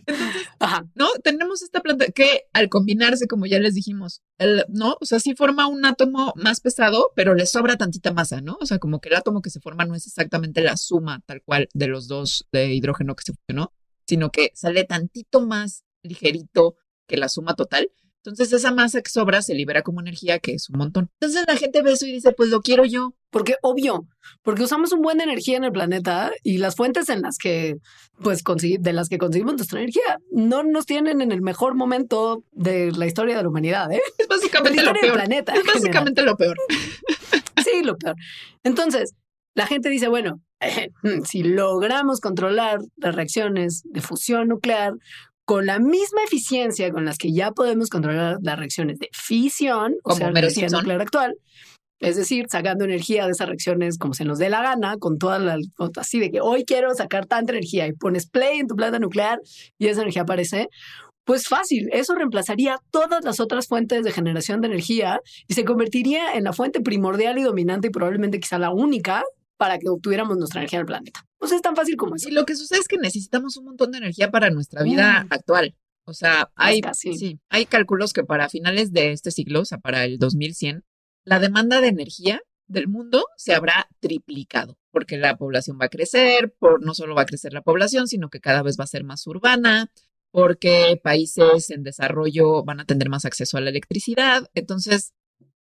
[0.06, 0.86] Entonces, Ajá.
[0.94, 1.08] ¿no?
[1.22, 4.96] Tenemos esta planta que al combinarse, como ya les dijimos, el, ¿no?
[5.00, 8.56] O sea, sí forma un átomo más pesado, pero le sobra tantita masa, ¿no?
[8.60, 11.42] O sea, como que el átomo que se forma no es exactamente la suma tal
[11.42, 13.72] cual de los dos de hidrógeno que se fusionó,
[14.06, 17.90] sino que sale tantito más ligerito que la suma total.
[18.22, 21.08] Entonces esa masa que sobra se libera como energía, que es un montón.
[21.20, 23.14] Entonces la gente ve eso y dice, pues lo quiero yo.
[23.30, 24.06] Porque obvio,
[24.42, 27.76] porque usamos un buen de energía en el planeta y las fuentes en las que,
[28.20, 28.42] pues,
[28.80, 33.06] de las que conseguimos nuestra energía no nos tienen en el mejor momento de la
[33.06, 34.02] historia de la humanidad, ¿eh?
[34.18, 35.14] Es básicamente lo peor.
[35.14, 36.56] Planeta, es básicamente lo peor.
[37.64, 38.16] sí, lo peor.
[38.64, 39.14] Entonces,
[39.54, 40.40] la gente dice, bueno,
[41.24, 44.94] si logramos controlar las reacciones de fusión nuclear
[45.44, 50.14] con la misma eficiencia con las que ya podemos controlar las reacciones de fisión, o
[50.14, 51.34] sea, la energía nuclear actual,
[52.00, 55.38] es decir, sacando energía de esas reacciones como se nos dé la gana, con toda
[55.38, 55.58] la
[55.96, 59.40] así de que hoy quiero sacar tanta energía y pones play en tu planta nuclear
[59.78, 60.68] y esa energía aparece,
[61.24, 66.34] Pues fácil, eso reemplazaría todas las otras fuentes de generación de energía y se convertiría
[66.34, 69.22] en la fuente primordial y dominante y probablemente quizá la única
[69.58, 71.29] para que obtuviéramos nuestra energía en el planeta.
[71.40, 72.28] Pues es tan fácil como eso.
[72.28, 75.32] Y lo que sucede es que necesitamos un montón de energía para nuestra vida mm.
[75.32, 75.74] actual.
[76.04, 80.04] O sea, hay, sí, hay cálculos que para finales de este siglo, o sea, para
[80.04, 80.84] el 2100,
[81.24, 86.54] la demanda de energía del mundo se habrá triplicado, porque la población va a crecer,
[86.58, 89.04] por, no solo va a crecer la población, sino que cada vez va a ser
[89.04, 89.90] más urbana,
[90.30, 95.14] porque países en desarrollo van a tener más acceso a la electricidad, entonces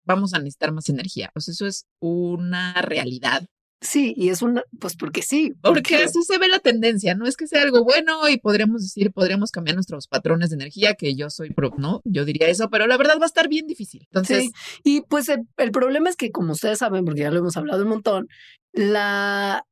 [0.03, 1.29] vamos a necesitar más energía.
[1.33, 3.47] Pues eso es una realidad
[3.83, 5.53] Sí, y es una, pues porque sí.
[5.61, 9.11] Porque, así se ve la tendencia, no es que sea algo bueno y podríamos decir,
[9.11, 12.01] podríamos cambiar nuestros patrones de energía, que yo soy pro, ¿no?
[12.05, 14.07] Yo diría eso, pero la verdad va a estar bien difícil.
[14.09, 14.51] Entonces,
[14.83, 17.83] y pues el, el problema es que, como ustedes saben, porque ya lo hemos hablado
[17.83, 18.29] un montón,
[18.71, 19.65] la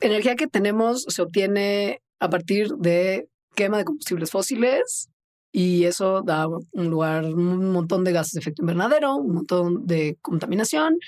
[0.00, 5.10] energía que tenemos se obtiene a partir de quema de combustibles fósiles,
[5.56, 10.18] y eso da un lugar, un montón de gases de efecto invernadero, un montón de
[10.20, 10.98] contaminación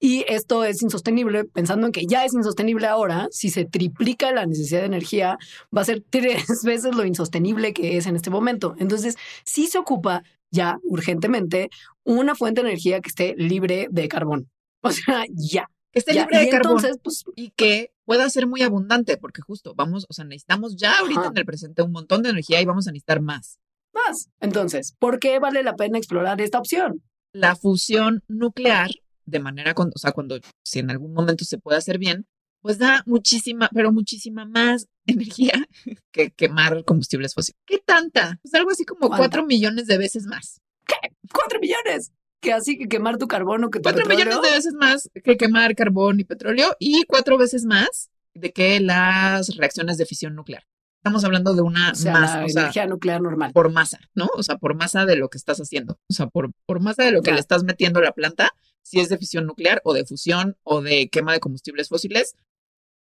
[0.00, 4.44] y esto es insostenible, pensando en que ya es insostenible ahora, si se triplica la
[4.44, 5.38] necesidad de energía,
[5.74, 8.74] va a ser tres veces lo insostenible que es en este momento.
[8.80, 11.70] Entonces, sí se ocupa ya urgentemente
[12.02, 14.50] una fuente de energía que esté libre de carbón.
[14.84, 15.70] O sea, ya.
[15.92, 19.74] Que esté libre de carbón entonces, pues, y que pueda ser muy abundante, porque justo
[19.76, 22.88] vamos, o sea, necesitamos ya ahorita en el presente un montón de energía y vamos
[22.88, 23.60] a necesitar más
[23.94, 24.28] más.
[24.40, 27.02] Entonces, ¿por qué vale la pena explorar esta opción?
[27.32, 28.90] La fusión nuclear,
[29.24, 32.26] de manera, o sea, cuando si en algún momento se puede hacer bien,
[32.60, 35.66] pues da muchísima, pero muchísima más energía
[36.12, 37.60] que quemar combustibles fósiles.
[37.66, 38.38] ¿Qué tanta?
[38.42, 40.60] Pues algo así como cuatro millones de veces más.
[40.86, 41.14] ¿Qué?
[41.32, 42.12] ¿Cuatro millones?
[42.40, 45.74] Que así que quemar tu carbono que tu Cuatro millones de veces más que quemar
[45.74, 50.64] carbón y petróleo y cuatro veces más de que las reacciones de fisión nuclear.
[51.02, 52.44] Estamos hablando de una masa.
[52.44, 53.50] energía nuclear normal.
[53.52, 54.28] Por masa, ¿no?
[54.36, 55.98] O sea, por masa de lo que estás haciendo.
[56.08, 59.00] O sea, por, por masa de lo que le estás metiendo a la planta, si
[59.00, 62.36] es de fisión nuclear o de fusión o de quema de combustibles fósiles,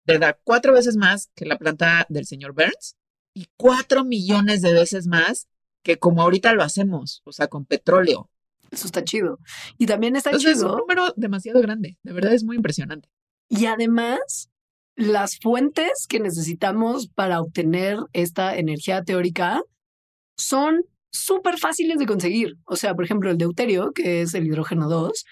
[0.03, 2.97] te da cuatro veces más que la planta del señor Burns
[3.33, 5.47] y cuatro millones de veces más
[5.81, 8.29] que como ahorita lo hacemos, o sea, con petróleo.
[8.71, 9.39] Eso está chido.
[9.77, 10.51] Y también está chido.
[10.51, 11.97] Es un número demasiado grande.
[12.03, 13.07] De verdad es muy impresionante.
[13.47, 14.49] Y además,
[14.95, 19.61] las fuentes que necesitamos para obtener esta energía teórica
[20.37, 22.55] son súper fáciles de conseguir.
[22.65, 25.25] O sea, por ejemplo, el deuterio, que es el hidrógeno 2,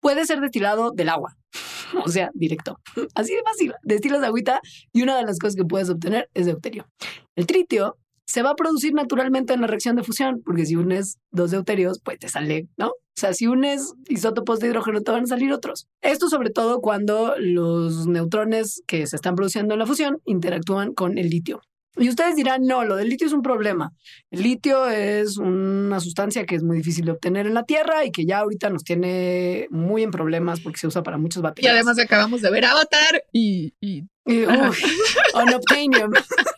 [0.00, 1.36] puede ser destilado del agua.
[2.04, 2.78] O sea, directo.
[3.14, 3.72] Así de fácil.
[3.82, 4.60] Destilas agüita
[4.92, 6.86] y una de las cosas que puedes obtener es deuterio.
[7.34, 7.96] El tritio
[8.28, 11.98] se va a producir naturalmente en la reacción de fusión, porque si unes dos deuterios,
[12.04, 12.88] pues te sale, ¿no?
[12.88, 15.88] O sea, si unes isótopos de hidrógeno, te van a salir otros.
[16.02, 21.16] Esto sobre todo cuando los neutrones que se están produciendo en la fusión interactúan con
[21.16, 21.62] el litio.
[21.96, 23.92] Y ustedes dirán, no, lo del litio es un problema.
[24.30, 28.12] El litio es una sustancia que es muy difícil de obtener en la Tierra y
[28.12, 31.72] que ya ahorita nos tiene muy en problemas porque se usa para muchas baterías.
[31.72, 33.72] Y además acabamos de ver Avatar y...
[33.80, 34.04] y...
[34.26, 34.42] y
[35.34, 36.12] unobtainium.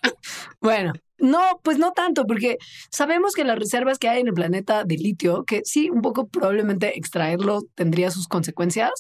[0.61, 2.59] bueno, no, pues no tanto, porque
[2.91, 6.29] sabemos que las reservas que hay en el planeta de litio, que sí, un poco
[6.29, 8.91] probablemente extraerlo tendría sus consecuencias,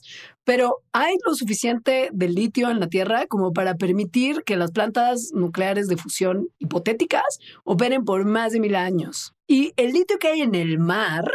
[0.44, 5.30] pero hay lo suficiente de litio en la Tierra como para permitir que las plantas
[5.32, 9.32] nucleares de fusión hipotéticas operen por más de mil años.
[9.46, 11.30] Y el litio que hay en el mar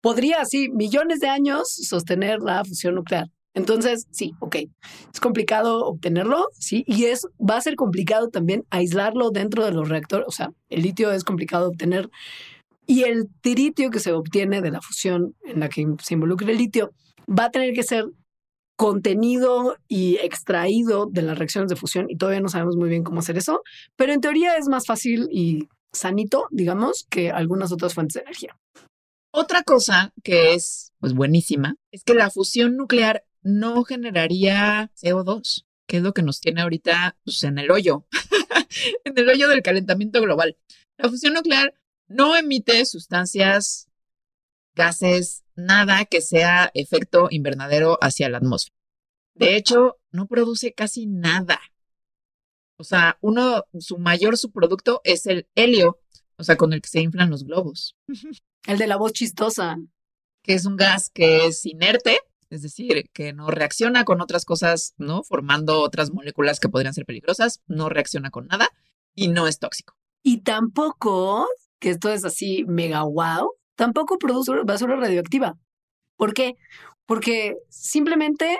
[0.00, 3.26] podría, sí, millones de años sostener la fusión nuclear.
[3.58, 4.56] Entonces, sí, ok,
[5.12, 9.88] es complicado obtenerlo, sí, y es, va a ser complicado también aislarlo dentro de los
[9.88, 12.08] reactores, o sea, el litio es complicado obtener
[12.86, 16.56] y el tritio que se obtiene de la fusión en la que se involucra el
[16.56, 16.92] litio
[17.28, 18.06] va a tener que ser
[18.76, 23.18] contenido y extraído de las reacciones de fusión y todavía no sabemos muy bien cómo
[23.18, 23.62] hacer eso,
[23.96, 28.56] pero en teoría es más fácil y sanito, digamos, que algunas otras fuentes de energía.
[29.32, 35.96] Otra cosa que es pues buenísima es que la fusión nuclear no generaría CO2, que
[35.96, 38.06] es lo que nos tiene ahorita pues, en el hoyo,
[39.04, 40.58] en el hoyo del calentamiento global.
[40.98, 41.74] La fusión nuclear
[42.08, 43.88] no emite sustancias,
[44.74, 48.76] gases, nada que sea efecto invernadero hacia la atmósfera.
[49.34, 51.58] De hecho, no produce casi nada.
[52.76, 56.00] O sea, uno, su mayor subproducto es el helio,
[56.36, 57.96] o sea, con el que se inflan los globos.
[58.66, 59.78] El de la voz chistosa.
[60.42, 62.18] Que es un gas que es inerte
[62.50, 65.22] es decir, que no reacciona con otras cosas, ¿no?
[65.22, 68.68] Formando otras moléculas que podrían ser peligrosas, no reacciona con nada
[69.14, 69.94] y no es tóxico.
[70.22, 71.46] Y tampoco,
[71.78, 75.56] que esto es así mega wow, tampoco produce basura radioactiva.
[76.16, 76.54] ¿Por qué?
[77.06, 78.58] Porque simplemente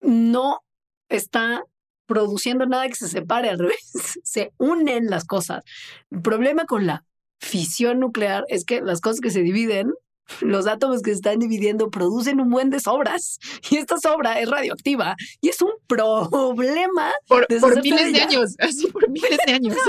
[0.00, 0.60] no
[1.08, 1.64] está
[2.06, 3.92] produciendo nada que se separe al revés,
[4.24, 5.62] se unen las cosas.
[6.10, 7.04] El problema con la
[7.38, 9.92] fisión nuclear es que las cosas que se dividen
[10.40, 13.38] los átomos que se están dividiendo producen un buen de sobras
[13.70, 17.46] y esta sobra es radioactiva y es un problema por,
[17.82, 19.76] miles de, años, así por miles de años.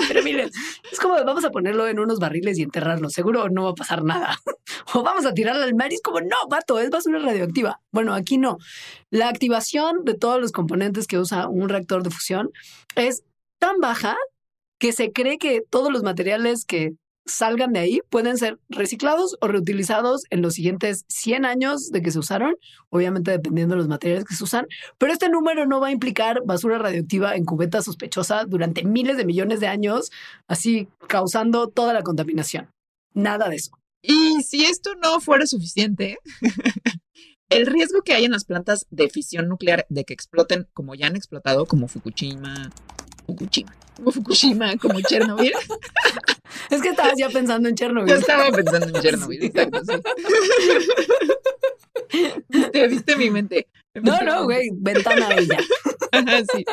[0.91, 4.03] Es como vamos a ponerlo en unos barriles y enterrarlo, seguro no va a pasar
[4.03, 4.37] nada.
[4.93, 7.81] O vamos a tirarlo al mar y es como, no, vato, es basura radioactiva.
[7.91, 8.57] Bueno, aquí no.
[9.09, 12.51] La activación de todos los componentes que usa un reactor de fusión
[12.95, 13.23] es
[13.59, 14.15] tan baja
[14.79, 16.93] que se cree que todos los materiales que
[17.25, 22.11] salgan de ahí pueden ser reciclados o reutilizados en los siguientes 100 años de que
[22.11, 22.55] se usaron,
[22.89, 26.41] obviamente dependiendo de los materiales que se usan, pero este número no va a implicar
[26.45, 30.11] basura radioactiva en cubeta sospechosa durante miles de millones de años,
[30.47, 32.69] así causando toda la contaminación.
[33.13, 33.71] Nada de eso.
[34.01, 36.19] Y si esto no fuera suficiente,
[37.49, 41.07] el riesgo que hay en las plantas de fisión nuclear de que exploten como ya
[41.07, 42.71] han explotado, como Fukushima,
[43.25, 45.53] Fukushima, como Fukushima, como Chernobyl.
[46.69, 48.09] Es que estabas ya pensando en Chernobyl.
[48.09, 49.93] Yo estaba pensando en Chernobyl, exacto, sí.
[52.71, 53.67] Te viste mi mente.
[53.93, 55.59] No, no, güey, ventana ella.
[56.53, 56.63] sí.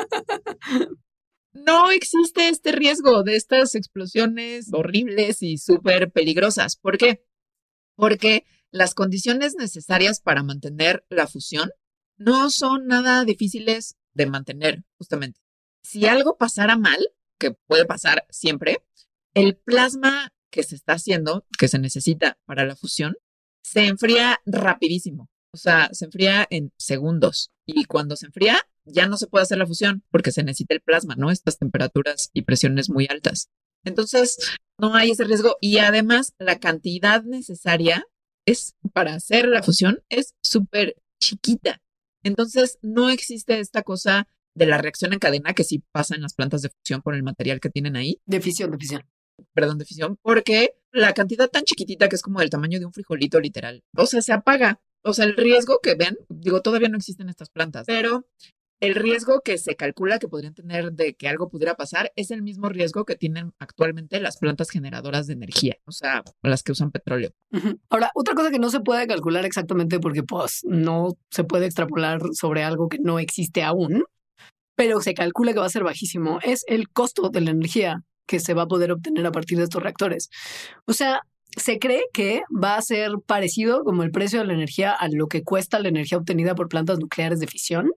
[1.52, 6.76] No existe este riesgo de estas explosiones horribles y súper peligrosas.
[6.76, 7.24] ¿Por qué?
[7.96, 11.70] Porque las condiciones necesarias para mantener la fusión
[12.16, 15.41] no son nada difíciles de mantener, justamente
[15.82, 16.98] si algo pasara mal,
[17.38, 18.78] que puede pasar siempre,
[19.34, 23.16] el plasma que se está haciendo, que se necesita para la fusión,
[23.62, 25.28] se enfría rapidísimo.
[25.54, 27.50] O sea, se enfría en segundos.
[27.66, 30.80] Y cuando se enfría, ya no se puede hacer la fusión porque se necesita el
[30.80, 31.30] plasma, ¿no?
[31.30, 33.48] Estas temperaturas y presiones muy altas.
[33.84, 34.38] Entonces,
[34.78, 35.56] no hay ese riesgo.
[35.60, 38.06] Y además, la cantidad necesaria
[38.46, 41.80] es para hacer la fusión es súper chiquita.
[42.22, 46.34] Entonces, no existe esta cosa de la reacción en cadena que sí pasa en las
[46.34, 48.20] plantas de fusión por el material que tienen ahí.
[48.26, 49.02] De fisión, de fisión.
[49.54, 52.92] Perdón, de fisión, porque la cantidad tan chiquitita que es como del tamaño de un
[52.92, 54.80] frijolito literal, o sea, se apaga.
[55.04, 58.26] O sea, el riesgo que ven, digo, todavía no existen estas plantas, pero
[58.82, 62.42] el riesgo que se calcula que podrían tener de que algo pudiera pasar es el
[62.42, 66.90] mismo riesgo que tienen actualmente las plantas generadoras de energía, o sea, las que usan
[66.90, 67.30] petróleo.
[67.88, 72.20] Ahora, otra cosa que no se puede calcular exactamente porque pues no se puede extrapolar
[72.32, 74.02] sobre algo que no existe aún,
[74.82, 78.40] pero se calcula que va a ser bajísimo, es el costo de la energía que
[78.40, 80.28] se va a poder obtener a partir de estos reactores.
[80.86, 81.20] O sea,
[81.56, 85.28] se cree que va a ser parecido como el precio de la energía a lo
[85.28, 87.92] que cuesta la energía obtenida por plantas nucleares de fisión,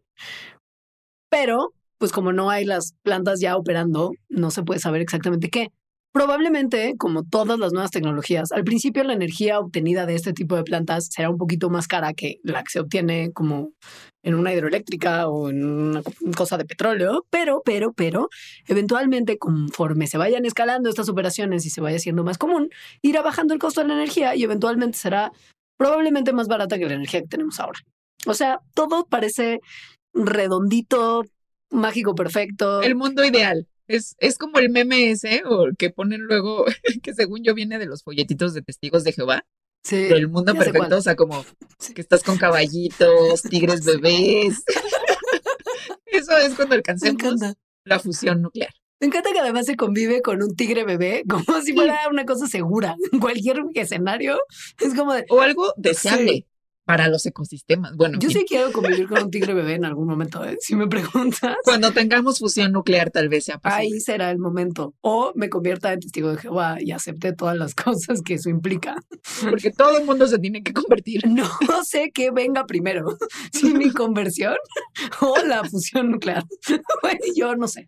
[1.28, 5.71] pero pues como no hay las plantas ya operando, no se puede saber exactamente qué.
[6.15, 10.63] Probablemente, como todas las nuevas tecnologías, al principio la energía obtenida de este tipo de
[10.63, 13.73] plantas será un poquito más cara que la que se obtiene como
[14.23, 16.04] en una hidroeléctrica o en una
[16.38, 18.30] cosa de petróleo, pero, pero, pero,
[18.65, 22.69] eventualmente, conforme se vayan escalando estas operaciones y se vaya siendo más común,
[23.01, 25.34] irá bajando el costo de la energía y eventualmente será
[25.78, 27.82] probablemente más barata que la energía que tenemos ahora.
[28.25, 29.60] O sea, todo parece
[30.13, 31.25] redondito,
[31.71, 32.82] mágico, perfecto.
[32.84, 33.67] El mundo ideal.
[33.88, 36.65] Es, es como el meme ese, o que ponen luego,
[37.04, 39.45] que según yo viene de los folletitos de testigos de Jehová.
[39.84, 40.06] Sí.
[40.06, 41.45] Del mundo perfecto, o sea, como
[41.93, 44.63] que estás con caballitos, tigres bebés.
[46.08, 47.39] Eso es cuando alcancemos
[47.84, 48.74] la fusión nuclear.
[49.00, 52.48] Me encanta que además se convive con un tigre bebé como si fuera una cosa
[52.48, 52.95] segura.
[53.12, 54.39] En cualquier escenario
[54.80, 55.26] es como de...
[55.30, 56.48] O algo deseable
[56.86, 57.95] para los ecosistemas.
[57.95, 60.58] Bueno, yo sí quiero convivir con un tigre bebé en algún momento, ¿eh?
[60.62, 61.58] si me preguntas.
[61.63, 63.82] Cuando tengamos fusión nuclear, tal vez sea posible.
[63.82, 64.93] Ahí será el momento.
[65.02, 68.95] O me convierta en testigo de Jehová y acepte todas las cosas que eso implica.
[69.50, 71.21] Porque todo el mundo se tiene que convertir.
[71.36, 73.17] No sé qué venga primero,
[73.52, 74.56] si mi conversión
[75.21, 76.43] o la fusión nuclear.
[77.36, 77.88] yo no sé.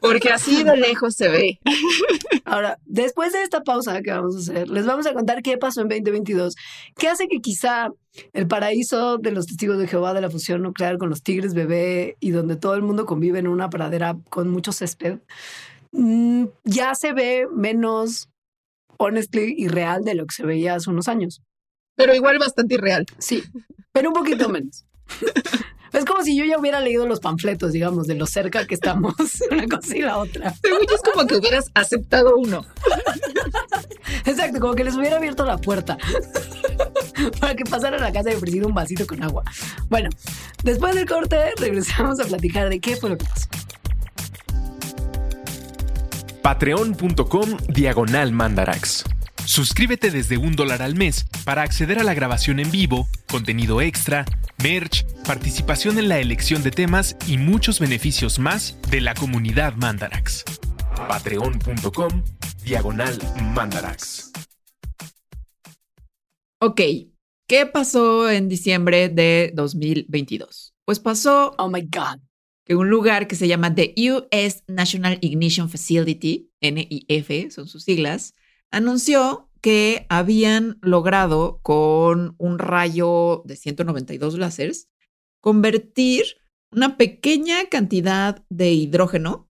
[0.00, 1.60] Porque así de lejos se ve.
[2.44, 5.82] Ahora, después de esta pausa que vamos a hacer, les vamos a contar qué pasó
[5.82, 6.54] en 2022,
[6.96, 7.90] qué hace que quizá
[8.32, 12.16] el paraíso de los testigos de Jehová de la fusión nuclear con los tigres bebé
[12.20, 15.18] y donde todo el mundo convive en una pradera con mucho césped,
[15.92, 18.28] mm, ya se ve menos
[18.98, 21.42] honestly y real de lo que se veía hace unos años.
[21.96, 23.06] Pero igual bastante irreal.
[23.18, 23.42] Sí,
[23.92, 24.84] pero un poquito menos.
[25.92, 29.14] Es como si yo ya hubiera leído los panfletos, digamos, de lo cerca que estamos
[29.50, 30.54] una cosa y la otra.
[30.62, 32.64] Según es como que hubieras aceptado uno.
[34.24, 35.98] Exacto, como que les hubiera abierto la puerta
[37.40, 39.44] para que pasaran a la casa y ofreciera un vasito con agua.
[39.88, 40.08] Bueno,
[40.62, 43.48] después del corte regresamos a platicar de qué fue lo que pasó.
[46.42, 49.04] Patreon.com Diagonal Mandarax.
[49.44, 54.24] Suscríbete desde un dólar al mes para acceder a la grabación en vivo, contenido extra,
[54.62, 60.44] merch, participación en la elección de temas y muchos beneficios más de la comunidad Mandarax.
[61.08, 62.22] Patreon.com
[62.64, 63.18] diagonal
[63.54, 64.30] mandarax.
[66.60, 66.80] Ok,
[67.48, 70.74] ¿qué pasó en diciembre de 2022?
[70.84, 71.54] Pues pasó...
[71.58, 72.20] Oh my God.
[72.64, 78.34] Que un lugar que se llama The US National Ignition Facility, NIF son sus siglas,
[78.72, 84.88] anunció que habían logrado con un rayo de 192 láseres
[85.40, 86.24] convertir
[86.72, 89.48] una pequeña cantidad de hidrógeno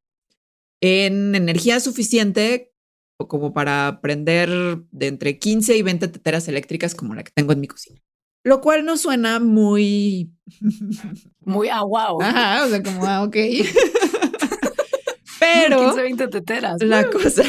[0.83, 2.75] en energía suficiente
[3.17, 4.51] como para prender
[4.91, 8.01] de entre 15 y 20 teteras eléctricas como la que tengo en mi cocina.
[8.45, 10.33] Lo cual no suena muy...
[11.45, 12.21] Muy ah, wow.
[12.21, 13.37] Ajá, o sea, como, ah, ok.
[15.41, 15.79] Pero...
[15.79, 16.83] 15, 20 teteras.
[16.83, 17.45] La cosa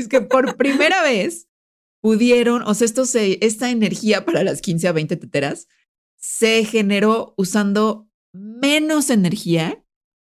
[0.00, 1.48] es que por primera vez
[2.02, 5.68] pudieron, o sea, esto se, esta energía para las 15 a 20 teteras
[6.16, 9.84] se generó usando menos energía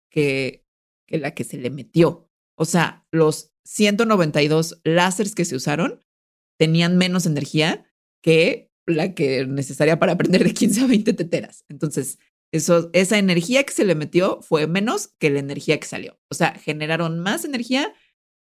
[0.10, 0.66] que,
[1.08, 2.30] que la que se le metió.
[2.56, 6.04] O sea, los 192 láseres que se usaron
[6.58, 7.86] tenían menos energía
[8.22, 11.66] que la que necesaria para aprender de 15 a 20 teteras.
[11.70, 12.20] Entonces,
[12.52, 16.20] eso, esa energía que se le metió fue menos que la energía que salió.
[16.30, 17.94] O sea, generaron más energía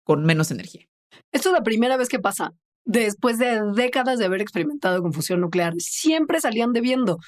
[0.03, 0.88] con menos energía.
[1.31, 2.53] Esto es la primera vez que pasa.
[2.85, 7.19] Después de décadas de haber experimentado con fusión nuclear, siempre salían debiendo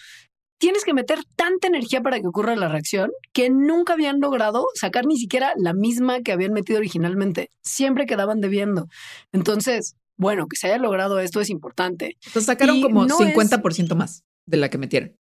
[0.62, 5.08] tienes que meter tanta energía para que ocurra la reacción que nunca habían logrado sacar
[5.08, 7.50] ni siquiera la misma que habían metido originalmente.
[7.64, 8.88] Siempre quedaban debiendo.
[9.32, 12.16] Entonces, bueno, que se haya logrado esto es importante.
[12.28, 15.16] Entonces sacaron como 50% más de la que metieron.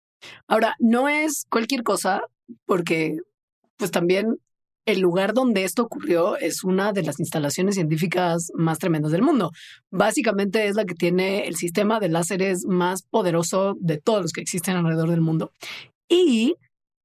[0.48, 2.22] Ahora, no es cualquier cosa
[2.64, 3.18] porque
[3.76, 4.38] pues también
[4.86, 9.50] el lugar donde esto ocurrió es una de las instalaciones científicas más tremendas del mundo.
[9.90, 14.40] Básicamente es la que tiene el sistema de láseres más poderoso de todos los que
[14.40, 15.50] existen alrededor del mundo.
[16.08, 16.54] Y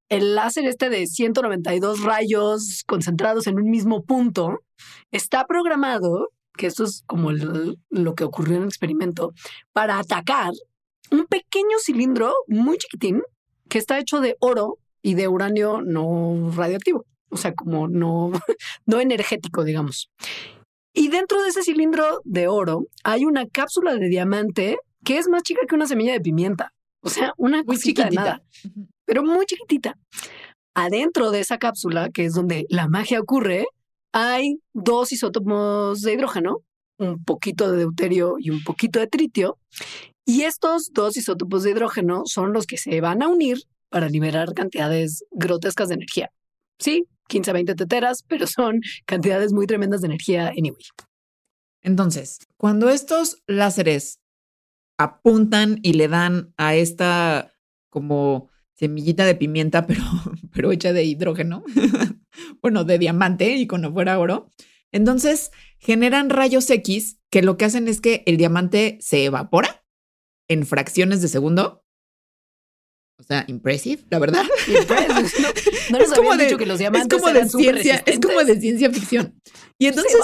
[0.10, 4.60] el láser este de 192 rayos concentrados en un mismo punto
[5.10, 9.34] está programado, que esto es como lo que ocurrió en el experimento,
[9.74, 10.52] para atacar
[11.10, 13.24] un pequeño cilindro muy chiquitín
[13.70, 18.32] que está hecho de oro y de uranio no radioactivo o sea, como no,
[18.86, 20.10] no energético, digamos.
[20.94, 25.44] Y dentro de ese cilindro de oro hay una cápsula de diamante que es más
[25.44, 26.74] chica que una semilla de pimienta.
[27.02, 28.44] O sea, una muy chiquitita,
[29.06, 29.98] pero muy chiquitita.
[30.76, 33.66] Adentro de esa cápsula, que es donde la magia ocurre,
[34.14, 36.58] hay dos isótopos de hidrógeno,
[36.98, 39.58] un poquito de deuterio y un poquito de tritio.
[40.26, 44.54] Y estos dos isótopos de hidrógeno son los que se van a unir para liberar
[44.54, 46.32] cantidades grotescas de energía.
[46.80, 50.84] Sí, 15 a 20 teteras, pero son cantidades muy tremendas de energía anyway.
[51.82, 54.20] Entonces, cuando estos láseres
[54.98, 57.54] apuntan y le dan a esta
[57.90, 60.04] como semillita de pimienta, pero,
[60.54, 61.64] pero hecha de hidrógeno,
[62.62, 64.50] bueno, de diamante y cuando fuera oro,
[64.92, 69.86] entonces generan rayos X que lo que hacen es que el diamante se evapora
[70.50, 71.81] en fracciones de segundo
[73.22, 74.44] o sea, impressive, la verdad.
[75.92, 78.90] No, es como de, que los diamantes es como de ciencia, es como de ciencia
[78.92, 79.36] ficción.
[79.78, 80.16] Y entonces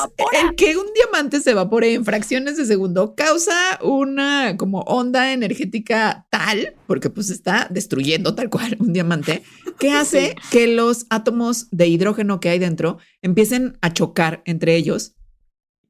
[0.41, 6.28] el que un diamante se evapore en fracciones de segundo causa una como onda energética
[6.32, 9.43] tal, porque pues está destruyendo tal cual un diamante,
[9.80, 15.16] que hace que los átomos de hidrógeno que hay dentro empiecen a chocar entre ellos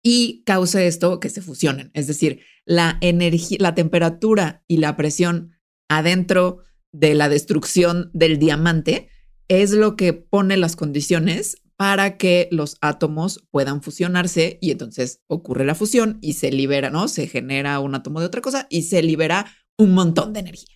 [0.01, 1.91] y cause esto que se fusionen.
[1.93, 5.57] Es decir, la energía, la temperatura y la presión
[5.89, 9.09] adentro de la destrucción del diamante
[9.47, 15.63] es lo que pone las condiciones para que los átomos puedan fusionarse y entonces ocurre
[15.63, 17.07] la fusión y se libera, ¿no?
[17.07, 19.45] Se genera un átomo de otra cosa y se libera
[19.77, 20.75] un montón de energía.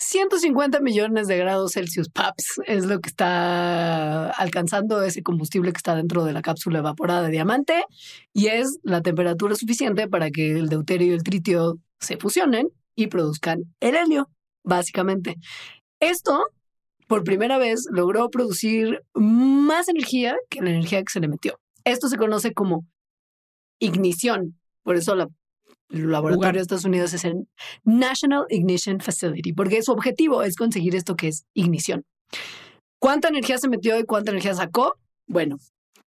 [0.00, 5.96] 150 millones de grados Celsius PAPS es lo que está alcanzando ese combustible que está
[5.96, 7.84] dentro de la cápsula evaporada de diamante
[8.32, 13.08] y es la temperatura suficiente para que el deuterio y el tritio se fusionen y
[13.08, 14.30] produzcan el helio
[14.68, 15.36] básicamente.
[15.98, 16.44] Esto,
[17.08, 21.58] por primera vez, logró producir más energía que la energía que se le metió.
[21.84, 22.86] Esto se conoce como
[23.80, 24.58] ignición.
[24.82, 25.28] Por eso la,
[25.90, 27.48] el laboratorio de Estados Unidos es el
[27.84, 32.04] National Ignition Facility, porque su objetivo es conseguir esto que es ignición.
[33.00, 34.94] ¿Cuánta energía se metió y cuánta energía sacó?
[35.26, 35.56] Bueno,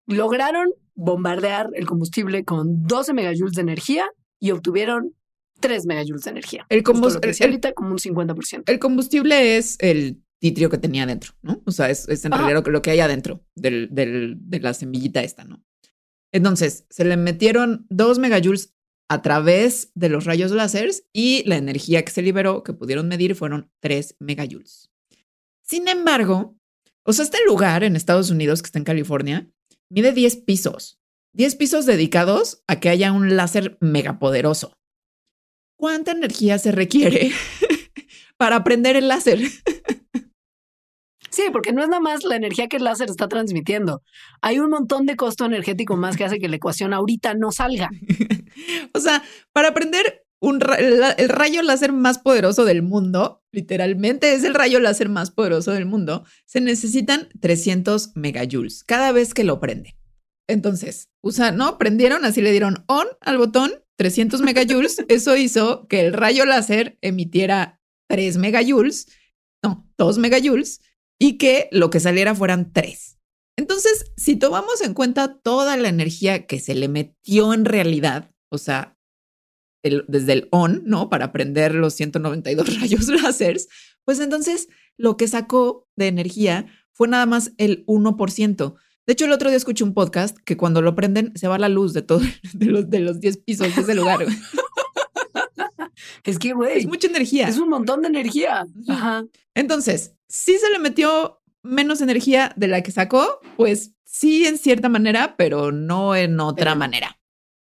[0.05, 4.05] lograron bombardear el combustible con 12 megajoules de energía
[4.39, 5.15] y obtuvieron
[5.61, 6.65] 3 megajoules de energía.
[6.69, 8.63] El combustible ahorita como un 50%.
[8.65, 11.61] El combustible es el titrio que tenía adentro, ¿no?
[11.65, 15.45] O sea, es, en realidad lo que, hay adentro del, del, de la semillita esta,
[15.45, 15.63] ¿no?
[16.33, 18.73] Entonces, se le metieron 2 megajoules
[19.09, 23.35] a través de los rayos láseres y la energía que se liberó, que pudieron medir,
[23.35, 24.89] fueron 3 megajoules.
[25.61, 26.57] Sin embargo,
[27.03, 29.51] o sea, este lugar en Estados Unidos, que está en California,
[29.89, 30.99] mide 10 pisos.
[31.33, 34.77] 10 pisos dedicados a que haya un láser megapoderoso.
[35.81, 37.31] ¿Cuánta energía se requiere
[38.37, 39.39] para prender el láser?
[41.31, 44.03] Sí, porque no es nada más la energía que el láser está transmitiendo.
[44.43, 47.89] Hay un montón de costo energético más que hace que la ecuación ahorita no salga.
[48.93, 49.23] o sea,
[49.53, 50.59] para prender un
[51.17, 55.87] el rayo láser más poderoso del mundo, literalmente es el rayo láser más poderoso del
[55.87, 59.95] mundo, se necesitan 300 megajoules cada vez que lo prende.
[60.47, 61.79] Entonces, usa, ¿no?
[61.79, 63.71] Prendieron, así le dieron on al botón,
[64.01, 64.97] 300 megajoules.
[65.09, 67.79] Eso hizo que el rayo láser emitiera
[68.09, 69.07] 3 megajoules,
[69.63, 70.81] no, 2 megajoules,
[71.19, 73.19] y que lo que saliera fueran 3.
[73.59, 78.57] Entonces, si tomamos en cuenta toda la energía que se le metió en realidad, o
[78.57, 78.97] sea,
[79.83, 81.09] desde el on, ¿no?
[81.09, 83.67] Para prender los 192 rayos láseres,
[84.03, 88.75] pues entonces lo que sacó de energía fue nada más el 1%.
[89.07, 91.69] De hecho, el otro día escuché un podcast que cuando lo prenden se va la
[91.69, 92.23] luz de todos
[92.53, 94.19] de los, de los 10 pisos de ese lugar.
[96.23, 96.79] es que, güey.
[96.79, 97.47] Es mucha energía.
[97.47, 98.65] Es un montón de energía.
[98.87, 99.25] Ajá.
[99.55, 104.89] Entonces, si se le metió menos energía de la que sacó, pues sí, en cierta
[104.89, 107.19] manera, pero no en otra manera.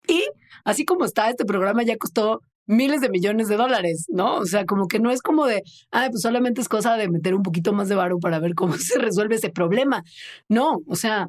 [0.09, 0.25] Y
[0.65, 4.37] así como está, este programa ya costó miles de millones de dólares, ¿no?
[4.37, 5.63] O sea, como que no es como de,
[5.93, 8.77] ah, pues solamente es cosa de meter un poquito más de varo para ver cómo
[8.79, 10.03] se resuelve ese problema.
[10.49, 11.29] No, o sea,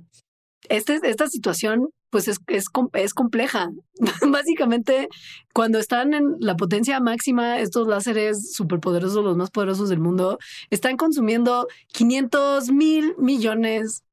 [0.69, 3.69] este, esta situación pues es, es, es compleja.
[4.29, 5.09] Básicamente,
[5.53, 10.37] cuando están en la potencia máxima, estos láseres superpoderosos, los más poderosos del mundo,
[10.69, 14.03] están consumiendo 500 mil millones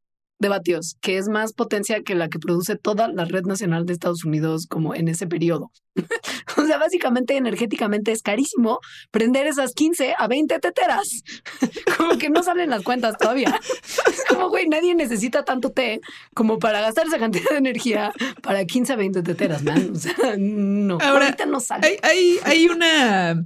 [0.44, 3.94] de vatios, que es más potencia que la que produce toda la red nacional de
[3.94, 5.72] Estados Unidos como en ese periodo.
[6.58, 8.78] o sea, básicamente energéticamente es carísimo
[9.10, 11.22] prender esas 15 a 20 teteras.
[11.96, 13.58] como que no salen las cuentas todavía.
[14.06, 16.00] es como, güey, nadie necesita tanto té
[16.34, 19.92] como para gastar esa cantidad de energía para 15 a 20 teteras, man.
[19.94, 20.98] O sea, no.
[21.00, 21.98] Ahorita no sale.
[22.02, 23.42] hay, hay una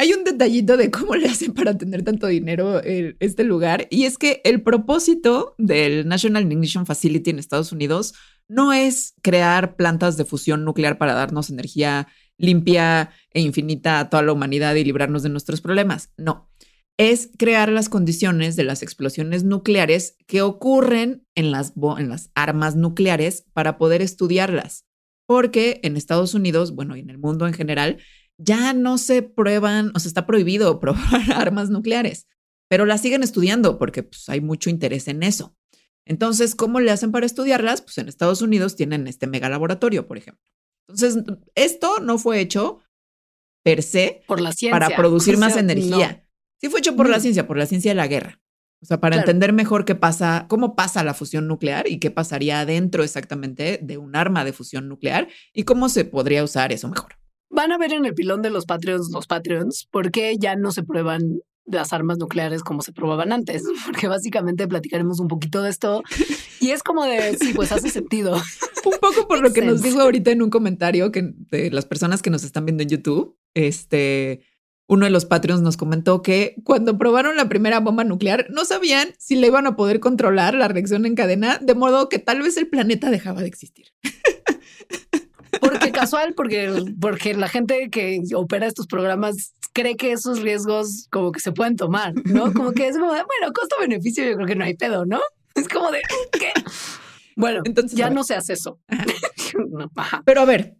[0.00, 4.16] hay un detallito de cómo le hacen para tener tanto dinero este lugar y es
[4.16, 8.14] que el propósito del National Ignition Facility en Estados Unidos
[8.48, 14.22] no es crear plantas de fusión nuclear para darnos energía limpia e infinita a toda
[14.22, 16.14] la humanidad y librarnos de nuestros problemas.
[16.16, 16.50] No,
[16.96, 22.74] es crear las condiciones de las explosiones nucleares que ocurren en las, en las armas
[22.74, 24.86] nucleares para poder estudiarlas.
[25.26, 27.98] Porque en Estados Unidos, bueno, y en el mundo en general,
[28.42, 32.26] ya no se prueban, o sea, está prohibido probar armas nucleares,
[32.68, 35.56] pero las siguen estudiando porque pues, hay mucho interés en eso.
[36.06, 37.82] Entonces, ¿cómo le hacen para estudiarlas?
[37.82, 40.42] Pues en Estados Unidos tienen este mega laboratorio, por ejemplo.
[40.88, 41.22] Entonces,
[41.54, 42.80] esto no fue hecho
[43.62, 44.78] per se por la ciencia.
[44.78, 46.26] para producir más energía.
[46.60, 48.40] Sí fue hecho por la ciencia, por la ciencia de la guerra.
[48.82, 52.60] O sea, para entender mejor qué pasa, cómo pasa la fusión nuclear y qué pasaría
[52.60, 57.19] adentro exactamente de un arma de fusión nuclear y cómo se podría usar eso mejor.
[57.50, 60.70] Van a ver en el pilón de los Patreons, los Patreons, por qué ya no
[60.72, 65.70] se prueban las armas nucleares como se probaban antes, porque básicamente platicaremos un poquito de
[65.70, 66.02] esto
[66.60, 68.34] y es como de, sí, pues hace sentido.
[68.84, 72.22] un poco por lo que nos dijo ahorita en un comentario que de las personas
[72.22, 74.42] que nos están viendo en YouTube, este,
[74.88, 79.08] uno de los Patreons nos comentó que cuando probaron la primera bomba nuclear no sabían
[79.18, 82.56] si le iban a poder controlar la reacción en cadena, de modo que tal vez
[82.56, 83.86] el planeta dejaba de existir.
[85.60, 91.32] Porque casual, porque, porque la gente que opera estos programas cree que esos riesgos como
[91.32, 92.52] que se pueden tomar, ¿no?
[92.52, 95.20] Como que es como de, bueno, costo-beneficio yo creo que no hay pedo, ¿no?
[95.54, 96.00] Es como de,
[96.32, 96.52] ¿qué?
[97.36, 98.78] Bueno, entonces ya no se hace eso.
[100.24, 100.76] Pero a ver,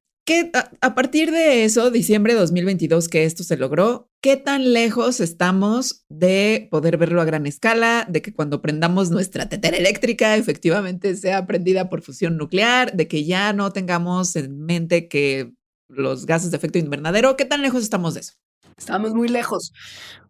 [0.80, 6.04] a, partir de eso, diciembre de 2022, que esto se logró, ¿qué tan lejos estamos
[6.08, 8.06] de poder verlo a gran escala?
[8.08, 13.24] De que cuando prendamos nuestra tetera eléctrica efectivamente sea prendida por fusión nuclear, de que
[13.24, 15.52] ya no tengamos en mente que
[15.88, 18.34] los gases de efecto invernadero, ¿qué tan lejos estamos de eso?
[18.76, 19.72] Estamos muy lejos.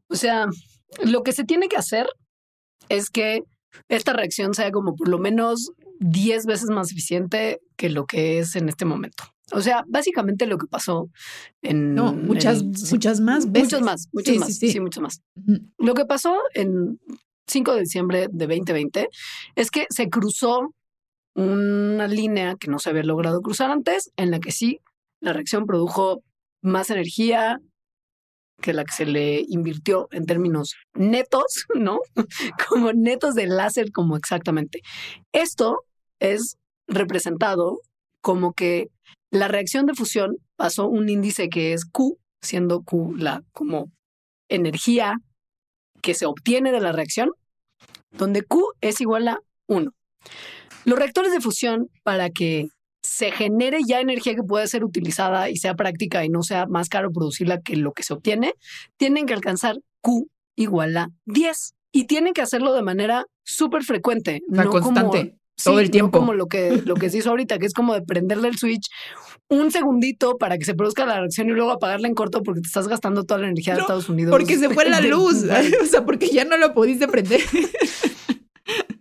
[0.08, 0.46] O sea,
[1.04, 2.06] lo que se tiene que hacer
[2.88, 3.42] es que
[3.88, 8.56] esta reacción sea como por lo menos 10 veces más eficiente que lo que es
[8.56, 9.24] en este momento.
[9.52, 11.10] O sea, básicamente lo que pasó
[11.62, 11.94] en...
[11.94, 13.72] No, muchas, muchas más veces.
[13.72, 14.56] Muchas más, muchas más.
[14.56, 14.80] Sí, sí.
[14.80, 15.22] muchas más.
[15.78, 17.00] Lo que pasó en
[17.46, 19.08] 5 de diciembre de 2020
[19.56, 20.74] es que se cruzó
[21.34, 24.80] una línea que no se había logrado cruzar antes, en la que sí,
[25.20, 26.22] la reacción produjo
[26.62, 27.60] más energía
[28.60, 32.00] que la que se le invirtió en términos netos, ¿no?
[32.68, 34.82] Como netos de láser, como exactamente.
[35.32, 35.84] Esto
[36.18, 37.80] es representado
[38.20, 38.90] como que
[39.30, 43.90] la reacción de fusión pasó un índice que es Q, siendo Q la como
[44.48, 45.16] energía
[46.02, 47.30] que se obtiene de la reacción,
[48.10, 49.92] donde Q es igual a 1.
[50.84, 52.68] Los reactores de fusión, para que
[53.02, 56.88] se genere ya energía que pueda ser utilizada y sea práctica y no sea más
[56.88, 58.54] caro producirla que lo que se obtiene,
[58.96, 64.40] tienen que alcanzar Q igual a 10 y tienen que hacerlo de manera súper frecuente,
[64.48, 65.36] no constante.
[65.62, 66.18] Todo el tiempo.
[66.18, 68.58] No como lo que, lo que se hizo ahorita, que es como de prenderle el
[68.58, 68.88] switch
[69.50, 72.68] un segundito para que se produzca la reacción y luego apagarla en corto porque te
[72.68, 74.30] estás gastando toda la energía de Estados Unidos.
[74.30, 75.44] Porque se fue la luz,
[75.82, 77.40] o sea, porque ya no lo pudiste prender.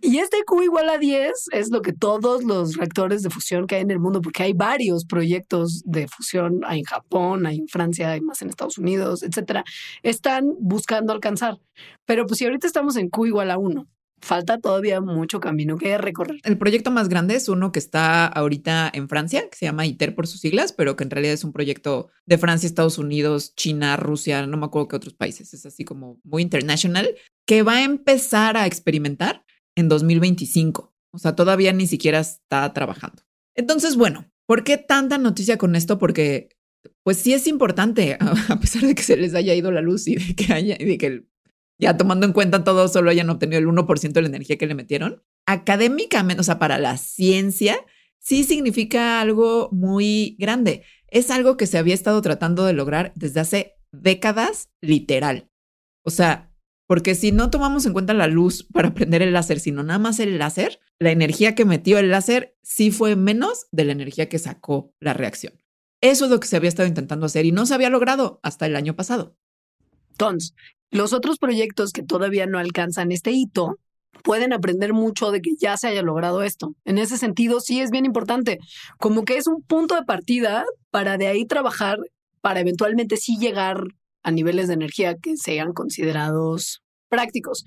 [0.02, 3.76] Y este Q igual a 10 es lo que todos los reactores de fusión que
[3.76, 7.68] hay en el mundo, porque hay varios proyectos de fusión, hay en Japón, hay en
[7.68, 9.62] Francia, hay más en Estados Unidos, etcétera,
[10.02, 11.60] están buscando alcanzar.
[12.06, 13.86] Pero pues si ahorita estamos en Q igual a 1,
[14.20, 16.40] falta todavía mucho camino que recorrer.
[16.44, 20.14] El proyecto más grande es uno que está ahorita en Francia, que se llama ITER
[20.14, 23.96] por sus siglas, pero que en realidad es un proyecto de Francia, Estados Unidos, China,
[23.96, 27.14] Rusia, no me acuerdo qué otros países, es así como muy internacional,
[27.46, 29.44] que va a empezar a experimentar
[29.76, 30.94] en 2025.
[31.12, 33.22] O sea, todavía ni siquiera está trabajando.
[33.56, 35.98] Entonces, bueno, ¿por qué tanta noticia con esto?
[35.98, 36.50] Porque,
[37.02, 38.16] pues sí es importante,
[38.48, 40.84] a pesar de que se les haya ido la luz y de que haya, y
[40.84, 41.24] de que
[41.80, 44.74] ya tomando en cuenta todo, solo hayan obtenido el 1% de la energía que le
[44.74, 45.22] metieron.
[45.46, 47.78] Académicamente, o sea, para la ciencia,
[48.18, 50.84] sí significa algo muy grande.
[51.08, 55.50] Es algo que se había estado tratando de lograr desde hace décadas, literal.
[56.04, 56.52] O sea,
[56.86, 60.20] porque si no tomamos en cuenta la luz para prender el láser, sino nada más
[60.20, 64.38] el láser, la energía que metió el láser sí fue menos de la energía que
[64.38, 65.54] sacó la reacción.
[66.02, 68.66] Eso es lo que se había estado intentando hacer y no se había logrado hasta
[68.66, 69.36] el año pasado.
[70.10, 70.54] Entonces,
[70.90, 73.78] los otros proyectos que todavía no alcanzan este hito
[74.22, 76.74] pueden aprender mucho de que ya se haya logrado esto.
[76.84, 78.58] En ese sentido, sí es bien importante,
[78.98, 81.98] como que es un punto de partida para de ahí trabajar,
[82.40, 83.84] para eventualmente sí llegar
[84.22, 87.64] a niveles de energía que sean considerados prácticos.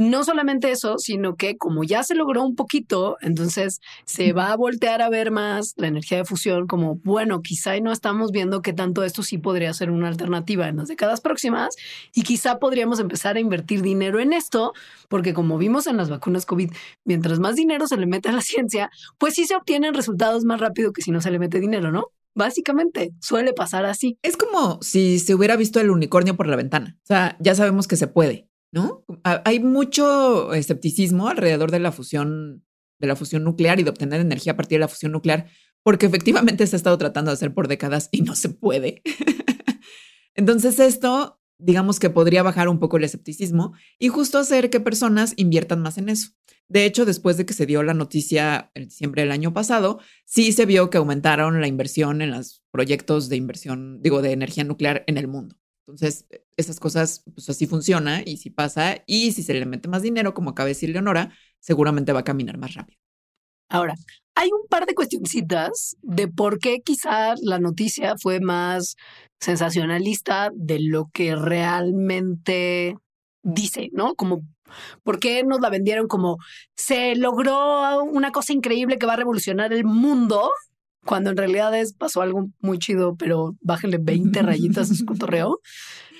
[0.00, 4.56] No solamente eso, sino que como ya se logró un poquito, entonces se va a
[4.56, 8.72] voltear a ver más la energía de fusión como, bueno, quizá no estamos viendo que
[8.72, 11.76] tanto esto sí podría ser una alternativa en las décadas próximas
[12.14, 14.72] y quizá podríamos empezar a invertir dinero en esto,
[15.10, 16.72] porque como vimos en las vacunas COVID,
[17.04, 20.60] mientras más dinero se le mete a la ciencia, pues sí se obtienen resultados más
[20.60, 22.06] rápido que si no se le mete dinero, ¿no?
[22.34, 24.16] Básicamente, suele pasar así.
[24.22, 26.96] Es como si se hubiera visto el unicornio por la ventana.
[27.02, 29.04] O sea, ya sabemos que se puede, ¿no?
[29.24, 32.64] Hay mucho escepticismo alrededor de la fusión,
[32.98, 35.48] de la fusión nuclear y de obtener energía a partir de la fusión nuclear,
[35.82, 39.02] porque efectivamente se ha estado tratando de hacer por décadas y no se puede.
[40.34, 45.34] Entonces esto, digamos que podría bajar un poco el escepticismo y justo hacer que personas
[45.36, 46.30] inviertan más en eso.
[46.68, 50.52] De hecho, después de que se dio la noticia en diciembre del año pasado, sí
[50.52, 55.02] se vio que aumentaron la inversión en los proyectos de inversión, digo, de energía nuclear
[55.08, 55.59] en el mundo.
[55.90, 56.26] Entonces,
[56.56, 60.34] esas cosas, pues así funciona y si pasa y si se le mete más dinero,
[60.34, 62.98] como acaba de decir Leonora, seguramente va a caminar más rápido.
[63.68, 63.94] Ahora,
[64.34, 68.96] hay un par de cuestioncitas de por qué quizá la noticia fue más
[69.38, 72.96] sensacionalista de lo que realmente
[73.42, 74.14] dice, ¿no?
[74.14, 74.42] Como
[75.02, 76.38] ¿Por qué nos la vendieron como
[76.76, 80.50] se logró una cosa increíble que va a revolucionar el mundo?
[81.04, 85.60] Cuando en realidad es, pasó algo muy chido, pero bájenle 20 rayitas a su cotorreo.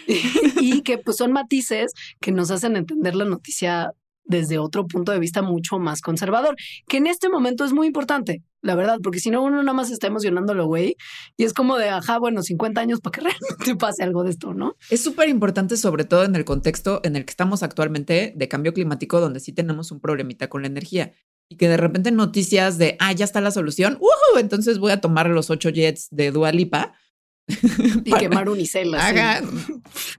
[0.60, 3.92] y que pues son matices que nos hacen entender la noticia
[4.30, 6.56] desde otro punto de vista mucho más conservador,
[6.88, 9.90] que en este momento es muy importante, la verdad, porque si no, uno nada más
[9.90, 10.96] está emocionándolo, güey,
[11.36, 14.54] y es como de, ajá, bueno, 50 años para que realmente pase algo de esto,
[14.54, 14.76] ¿no?
[14.88, 18.72] Es súper importante, sobre todo en el contexto en el que estamos actualmente de cambio
[18.72, 21.12] climático, donde sí tenemos un problemita con la energía.
[21.50, 25.00] Y que de repente noticias de, ah, ya está la solución, uh, entonces voy a
[25.00, 26.94] tomar los ocho jets de Dualipa
[28.04, 29.42] y quemar unicelas.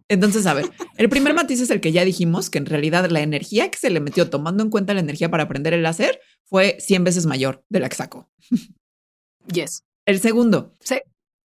[0.08, 3.22] Entonces, a ver, el primer matiz es el que ya dijimos, que en realidad la
[3.22, 6.78] energía que se le metió tomando en cuenta la energía para prender el láser fue
[6.80, 8.30] 100 veces mayor de la que sacó.
[9.52, 9.86] Yes.
[10.06, 10.74] El segundo.
[10.82, 10.98] Sí.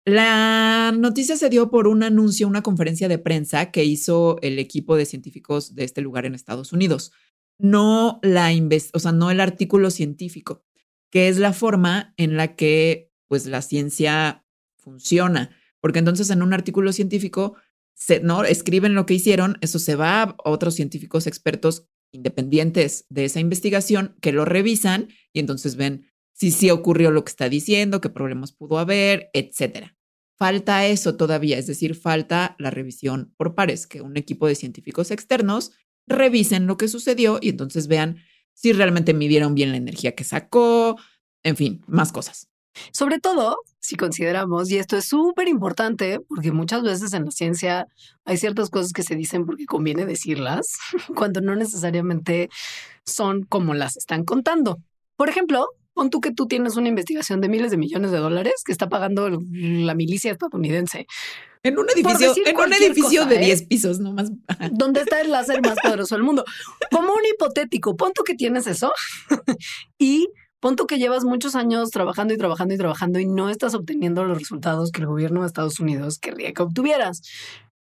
[0.05, 4.95] La noticia se dio por un anuncio, una conferencia de prensa que hizo el equipo
[4.95, 7.11] de científicos de este lugar en Estados Unidos.
[7.57, 8.51] No la
[8.93, 10.65] o sea, no el artículo científico,
[11.11, 14.45] que es la forma en la que pues la ciencia
[14.77, 17.57] funciona porque entonces en un artículo científico
[17.93, 18.43] se, ¿no?
[18.43, 24.15] escriben lo que hicieron, eso se va a otros científicos expertos independientes de esa investigación
[24.19, 28.51] que lo revisan y entonces ven si sí ocurrió lo que está diciendo, qué problemas
[28.51, 29.95] pudo haber, etcétera.
[30.35, 35.11] Falta eso todavía, es decir, falta la revisión por pares, que un equipo de científicos
[35.11, 35.73] externos
[36.07, 38.17] revisen lo que sucedió y entonces vean
[38.53, 40.97] si realmente midieron bien la energía que sacó,
[41.43, 42.47] en fin, más cosas.
[42.91, 47.87] Sobre todo si consideramos, y esto es súper importante, porque muchas veces en la ciencia
[48.25, 50.77] hay ciertas cosas que se dicen porque conviene decirlas,
[51.15, 52.49] cuando no necesariamente
[53.05, 54.79] son como las están contando.
[55.15, 58.61] Por ejemplo, pon tú que tú tienes una investigación de miles de millones de dólares
[58.63, 61.07] que está pagando la milicia estadounidense.
[61.63, 63.65] En un edificio, en un edificio de 10 ¿eh?
[63.67, 64.29] pisos nomás.
[64.73, 66.45] Donde está el láser más poderoso del mundo.
[66.91, 68.93] Como un hipotético, pon tú que tienes eso
[69.97, 70.27] y
[70.59, 74.25] pon tú que llevas muchos años trabajando y trabajando y trabajando y no estás obteniendo
[74.25, 77.21] los resultados que el gobierno de Estados Unidos querría que obtuvieras.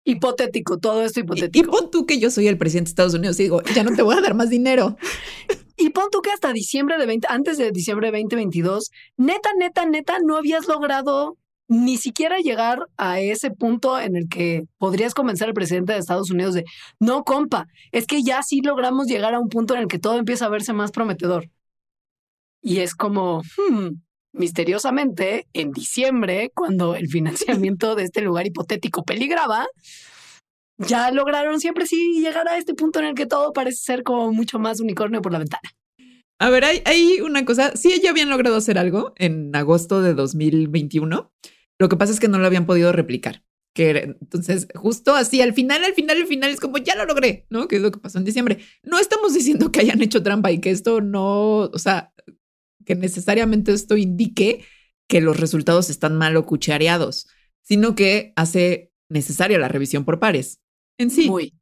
[0.03, 1.69] Hipotético, todo esto hipotético.
[1.69, 3.95] Y, pon tú que yo soy el presidente de Estados Unidos y digo, ya no
[3.95, 4.97] te voy a dar más dinero.
[5.81, 9.87] Y pon tú que hasta diciembre de 20, antes de diciembre de 2022, neta, neta,
[9.87, 15.49] neta, no habías logrado ni siquiera llegar a ese punto en el que podrías convencer
[15.49, 16.65] al presidente de Estados Unidos de,
[16.99, 20.19] no, compa, es que ya sí logramos llegar a un punto en el que todo
[20.19, 21.49] empieza a verse más prometedor.
[22.61, 23.89] Y es como, hmm,
[24.33, 29.67] misteriosamente, en diciembre, cuando el financiamiento de este lugar hipotético peligraba,
[30.87, 34.33] ya lograron siempre sí llegar a este punto en el que todo parece ser como
[34.33, 35.71] mucho más unicornio por la ventana.
[36.39, 41.31] A ver, hay, una cosa, sí, ya habían logrado hacer algo en agosto de 2021.
[41.79, 43.45] Lo que pasa es que no lo habían podido replicar.
[43.75, 47.47] Que entonces, justo así, al final, al final, al final, es como ya lo logré,
[47.51, 47.69] ¿no?
[47.69, 48.59] Que es lo que pasó en diciembre.
[48.83, 52.13] No estamos diciendo que hayan hecho trampa y que esto no, o sea,
[52.87, 54.65] que necesariamente esto indique
[55.09, 57.29] que los resultados están mal o cuchareados,
[57.61, 60.61] sino que hace necesaria la revisión por pares.
[61.01, 61.31] En sí.
[61.31, 61.55] Muy.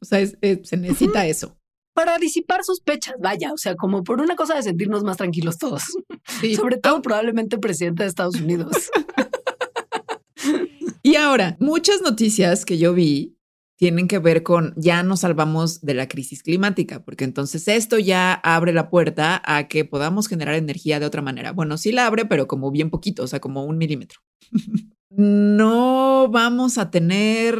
[0.00, 1.58] O sea, se necesita eso.
[1.92, 5.82] Para disipar sospechas, vaya, o sea, como por una cosa de sentirnos más tranquilos todos.
[6.56, 8.90] Sobre todo probablemente presidente de Estados Unidos.
[11.02, 13.36] y ahora, muchas noticias que yo vi
[13.76, 18.32] tienen que ver con ya nos salvamos de la crisis climática, porque entonces esto ya
[18.32, 21.52] abre la puerta a que podamos generar energía de otra manera.
[21.52, 24.20] Bueno, sí la abre, pero como bien poquito, o sea, como un milímetro.
[25.10, 27.58] no vamos a tener,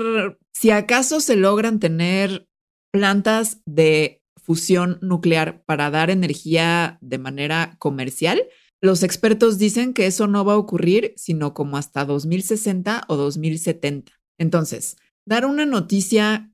[0.59, 2.49] si acaso se logran tener
[2.91, 8.43] plantas de fusión nuclear para dar energía de manera comercial,
[8.81, 14.11] los expertos dicen que eso no va a ocurrir sino como hasta 2060 o 2070.
[14.37, 16.53] Entonces, dar una noticia,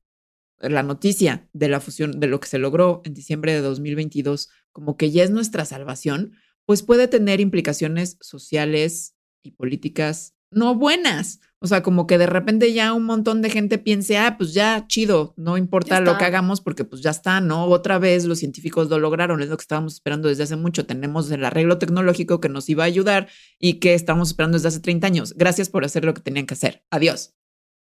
[0.58, 4.98] la noticia de la fusión, de lo que se logró en diciembre de 2022, como
[4.98, 6.34] que ya es nuestra salvación,
[6.66, 11.40] pues puede tener implicaciones sociales y políticas no buenas.
[11.64, 14.86] O sea, como que de repente ya un montón de gente piense, ah, pues ya,
[14.86, 17.64] chido, no importa lo que hagamos porque pues ya está, ¿no?
[17.64, 20.84] Otra vez los científicos lo lograron, es lo que estábamos esperando desde hace mucho.
[20.84, 24.80] Tenemos el arreglo tecnológico que nos iba a ayudar y que estamos esperando desde hace
[24.80, 25.34] 30 años.
[25.38, 26.84] Gracias por hacer lo que tenían que hacer.
[26.90, 27.32] Adiós.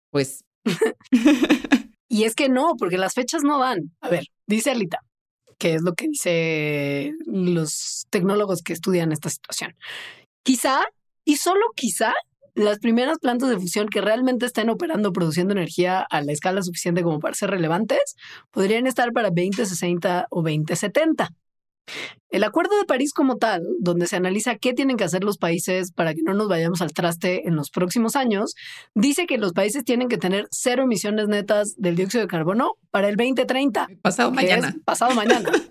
[0.09, 0.45] Pues
[2.07, 3.91] y es que no, porque las fechas no van.
[3.99, 4.99] A ver, dice Alita,
[5.57, 9.75] que es lo que dice los tecnólogos que estudian esta situación.
[10.43, 10.81] Quizá,
[11.25, 12.13] y solo quizá,
[12.55, 17.03] las primeras plantas de fusión que realmente estén operando, produciendo energía a la escala suficiente
[17.03, 18.15] como para ser relevantes,
[18.51, 21.29] podrían estar para 2060 o 2070.
[22.29, 25.91] El Acuerdo de París como tal, donde se analiza qué tienen que hacer los países
[25.91, 28.55] para que no nos vayamos al traste en los próximos años,
[28.93, 33.07] dice que los países tienen que tener cero emisiones netas del dióxido de carbono para
[33.07, 33.87] el 2030.
[34.01, 34.75] Pasado mañana.
[34.85, 35.49] Pasado mañana.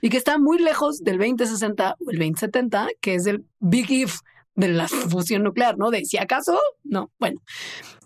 [0.00, 4.20] Y que está muy lejos del 2060 o el 2070, que es el big if
[4.54, 5.90] de la fusión nuclear, ¿no?
[5.90, 7.10] De si acaso, no.
[7.18, 7.40] Bueno,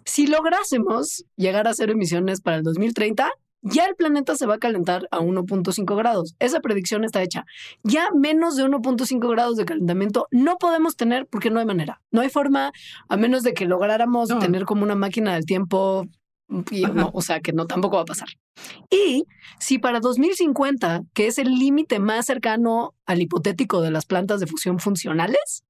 [0.05, 3.31] si lográsemos llegar a cero emisiones para el 2030,
[3.63, 6.35] ya el planeta se va a calentar a 1.5 grados.
[6.39, 7.45] Esa predicción está hecha.
[7.83, 12.01] Ya menos de 1.5 grados de calentamiento no podemos tener porque no hay manera.
[12.11, 12.73] No hay forma,
[13.09, 16.07] a menos de que lográramos tener como una máquina del tiempo.
[17.13, 18.29] o sea, que no tampoco va a pasar.
[18.91, 19.25] Y
[19.59, 24.47] si para 2050, que es el límite más cercano al hipotético de las plantas de
[24.47, 25.65] fusión funcionales,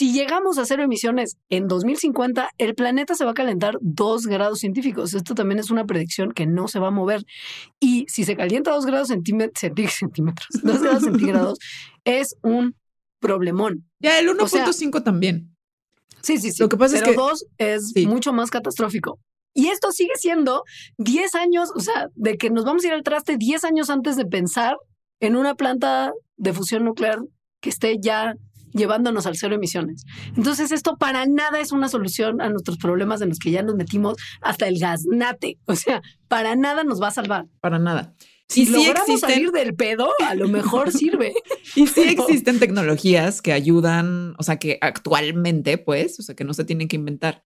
[0.00, 4.60] si llegamos a cero emisiones en 2050, el planeta se va a calentar dos grados
[4.60, 5.12] científicos.
[5.12, 7.26] Esto también es una predicción que no se va a mover.
[7.80, 11.58] Y si se calienta dos grados centímetros, dos grados centígrados,
[12.04, 12.76] es un
[13.18, 13.90] problemón.
[13.98, 15.54] Ya, el 1.5 también.
[16.22, 16.62] Sí, sí, sí.
[16.62, 19.18] Lo que pasa es que dos es mucho más catastrófico.
[19.52, 20.62] Y esto sigue siendo
[20.96, 24.16] 10 años, o sea, de que nos vamos a ir al traste 10 años antes
[24.16, 24.78] de pensar
[25.20, 27.18] en una planta de fusión nuclear
[27.60, 28.34] que esté ya
[28.72, 30.04] llevándonos al cero emisiones.
[30.36, 33.76] Entonces, esto para nada es una solución a nuestros problemas en los que ya nos
[33.76, 35.58] metimos hasta el gaznate.
[35.66, 37.46] O sea, para nada nos va a salvar.
[37.60, 38.14] Para nada.
[38.50, 41.32] Si logramos salir del pedo, a lo mejor sirve.
[41.76, 46.52] y sí existen tecnologías que ayudan, o sea, que actualmente, pues, o sea, que no
[46.52, 47.44] se tienen que inventar.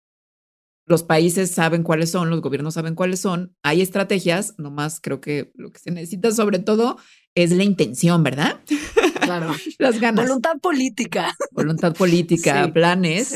[0.87, 3.55] Los países saben cuáles son, los gobiernos saben cuáles son.
[3.63, 6.97] Hay estrategias, nomás creo que lo que se necesita sobre todo
[7.35, 8.61] es la intención, ¿verdad?
[9.25, 9.53] Claro.
[9.79, 10.27] Las ganas.
[10.27, 11.35] Voluntad política.
[11.53, 13.33] Voluntad política, planes.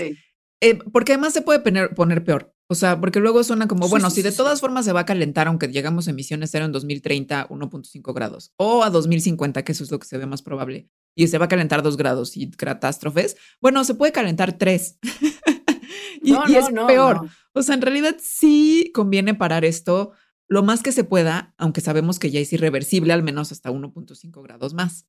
[0.61, 2.55] Eh, porque además se puede poner, poner peor.
[2.71, 5.49] O sea, porque luego suena como, bueno, si de todas formas se va a calentar,
[5.49, 9.91] aunque llegamos a emisiones cero en 2030, 1.5 grados, o a 2050, que eso es
[9.91, 13.37] lo que se ve más probable, y se va a calentar dos grados y catástrofes.
[13.63, 14.99] Bueno, se puede calentar tres.
[16.23, 17.31] y, no, es peor.
[17.55, 20.13] O sea, en realidad sí conviene parar esto
[20.47, 24.43] lo más que se pueda, aunque sabemos que ya es irreversible, al menos hasta 1.5
[24.43, 25.07] grados más.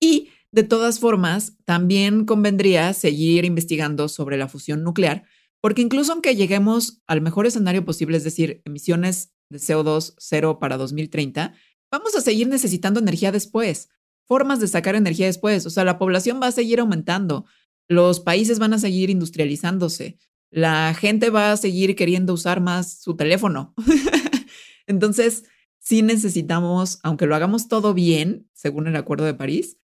[0.00, 5.24] Y de todas formas, también convendría seguir investigando sobre la fusión nuclear,
[5.60, 10.76] porque incluso aunque lleguemos al mejor escenario posible, es decir, emisiones de CO2 cero para
[10.76, 11.54] 2030,
[11.90, 13.90] vamos a seguir necesitando energía después,
[14.26, 15.66] formas de sacar energía después.
[15.66, 17.46] O sea, la población va a seguir aumentando,
[17.88, 20.18] los países van a seguir industrializándose,
[20.50, 23.74] la gente va a seguir queriendo usar más su teléfono.
[24.86, 25.44] Entonces,
[25.78, 29.79] sí necesitamos, aunque lo hagamos todo bien, según el Acuerdo de París,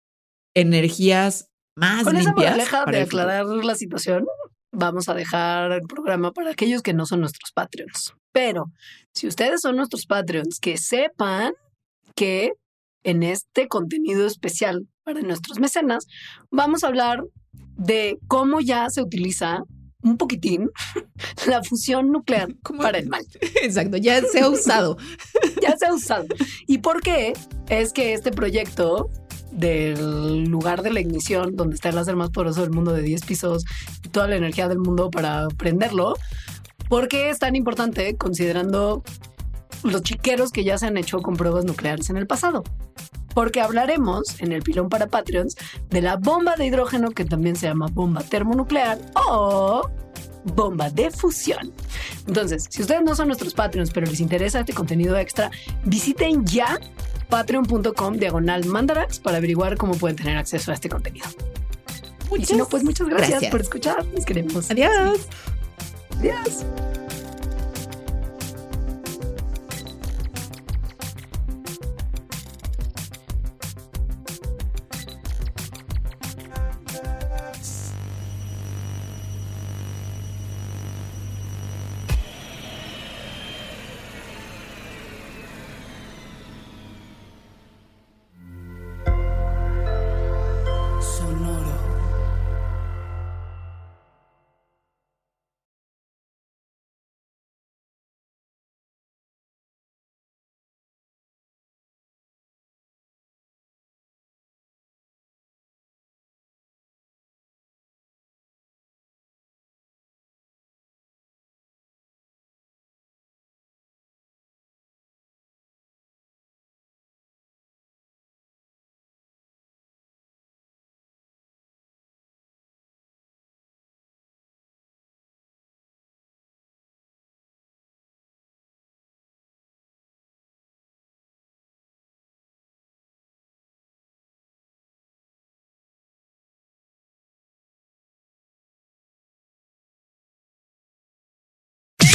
[0.56, 2.58] energías más Con limpias.
[2.58, 4.26] Esa de aclarar la situación,
[4.72, 8.14] vamos a dejar el programa para aquellos que no son nuestros Patreons.
[8.32, 8.72] Pero
[9.14, 11.52] si ustedes son nuestros Patreons, que sepan
[12.14, 12.52] que
[13.04, 16.06] en este contenido especial para nuestros mecenas,
[16.50, 17.22] vamos a hablar
[17.76, 19.60] de cómo ya se utiliza
[20.02, 20.70] un poquitín
[21.46, 22.48] la fusión nuclear
[22.78, 23.26] para el mal.
[23.62, 24.96] Exacto, ya se ha usado.
[25.60, 26.26] ya se ha usado.
[26.66, 27.34] ¿Y por qué?
[27.68, 29.10] Es que este proyecto
[29.56, 33.24] del lugar de la ignición, donde está el láser más poderoso del mundo de 10
[33.24, 33.64] pisos
[34.04, 36.14] y toda la energía del mundo para prenderlo,
[36.88, 39.02] ¿por qué es tan importante considerando
[39.82, 42.62] los chiqueros que ya se han hecho con pruebas nucleares en el pasado?
[43.34, 45.56] porque hablaremos en el pilón para Patreons
[45.90, 48.98] de la bomba de hidrógeno que también se llama bomba termonuclear
[49.28, 49.90] o
[50.54, 51.70] bomba de fusión.
[52.26, 55.50] Entonces, si ustedes no son nuestros Patreons, pero les interesa este contenido extra,
[55.84, 56.80] visiten ya
[57.28, 61.26] patreon.com diagonal mandarax para averiguar cómo pueden tener acceso a este contenido.
[62.36, 63.50] y si no, pues muchas gracias, gracias.
[63.50, 64.04] por escuchar.
[64.14, 64.70] Les queremos.
[64.70, 65.28] Adiós.
[66.18, 66.64] Adiós.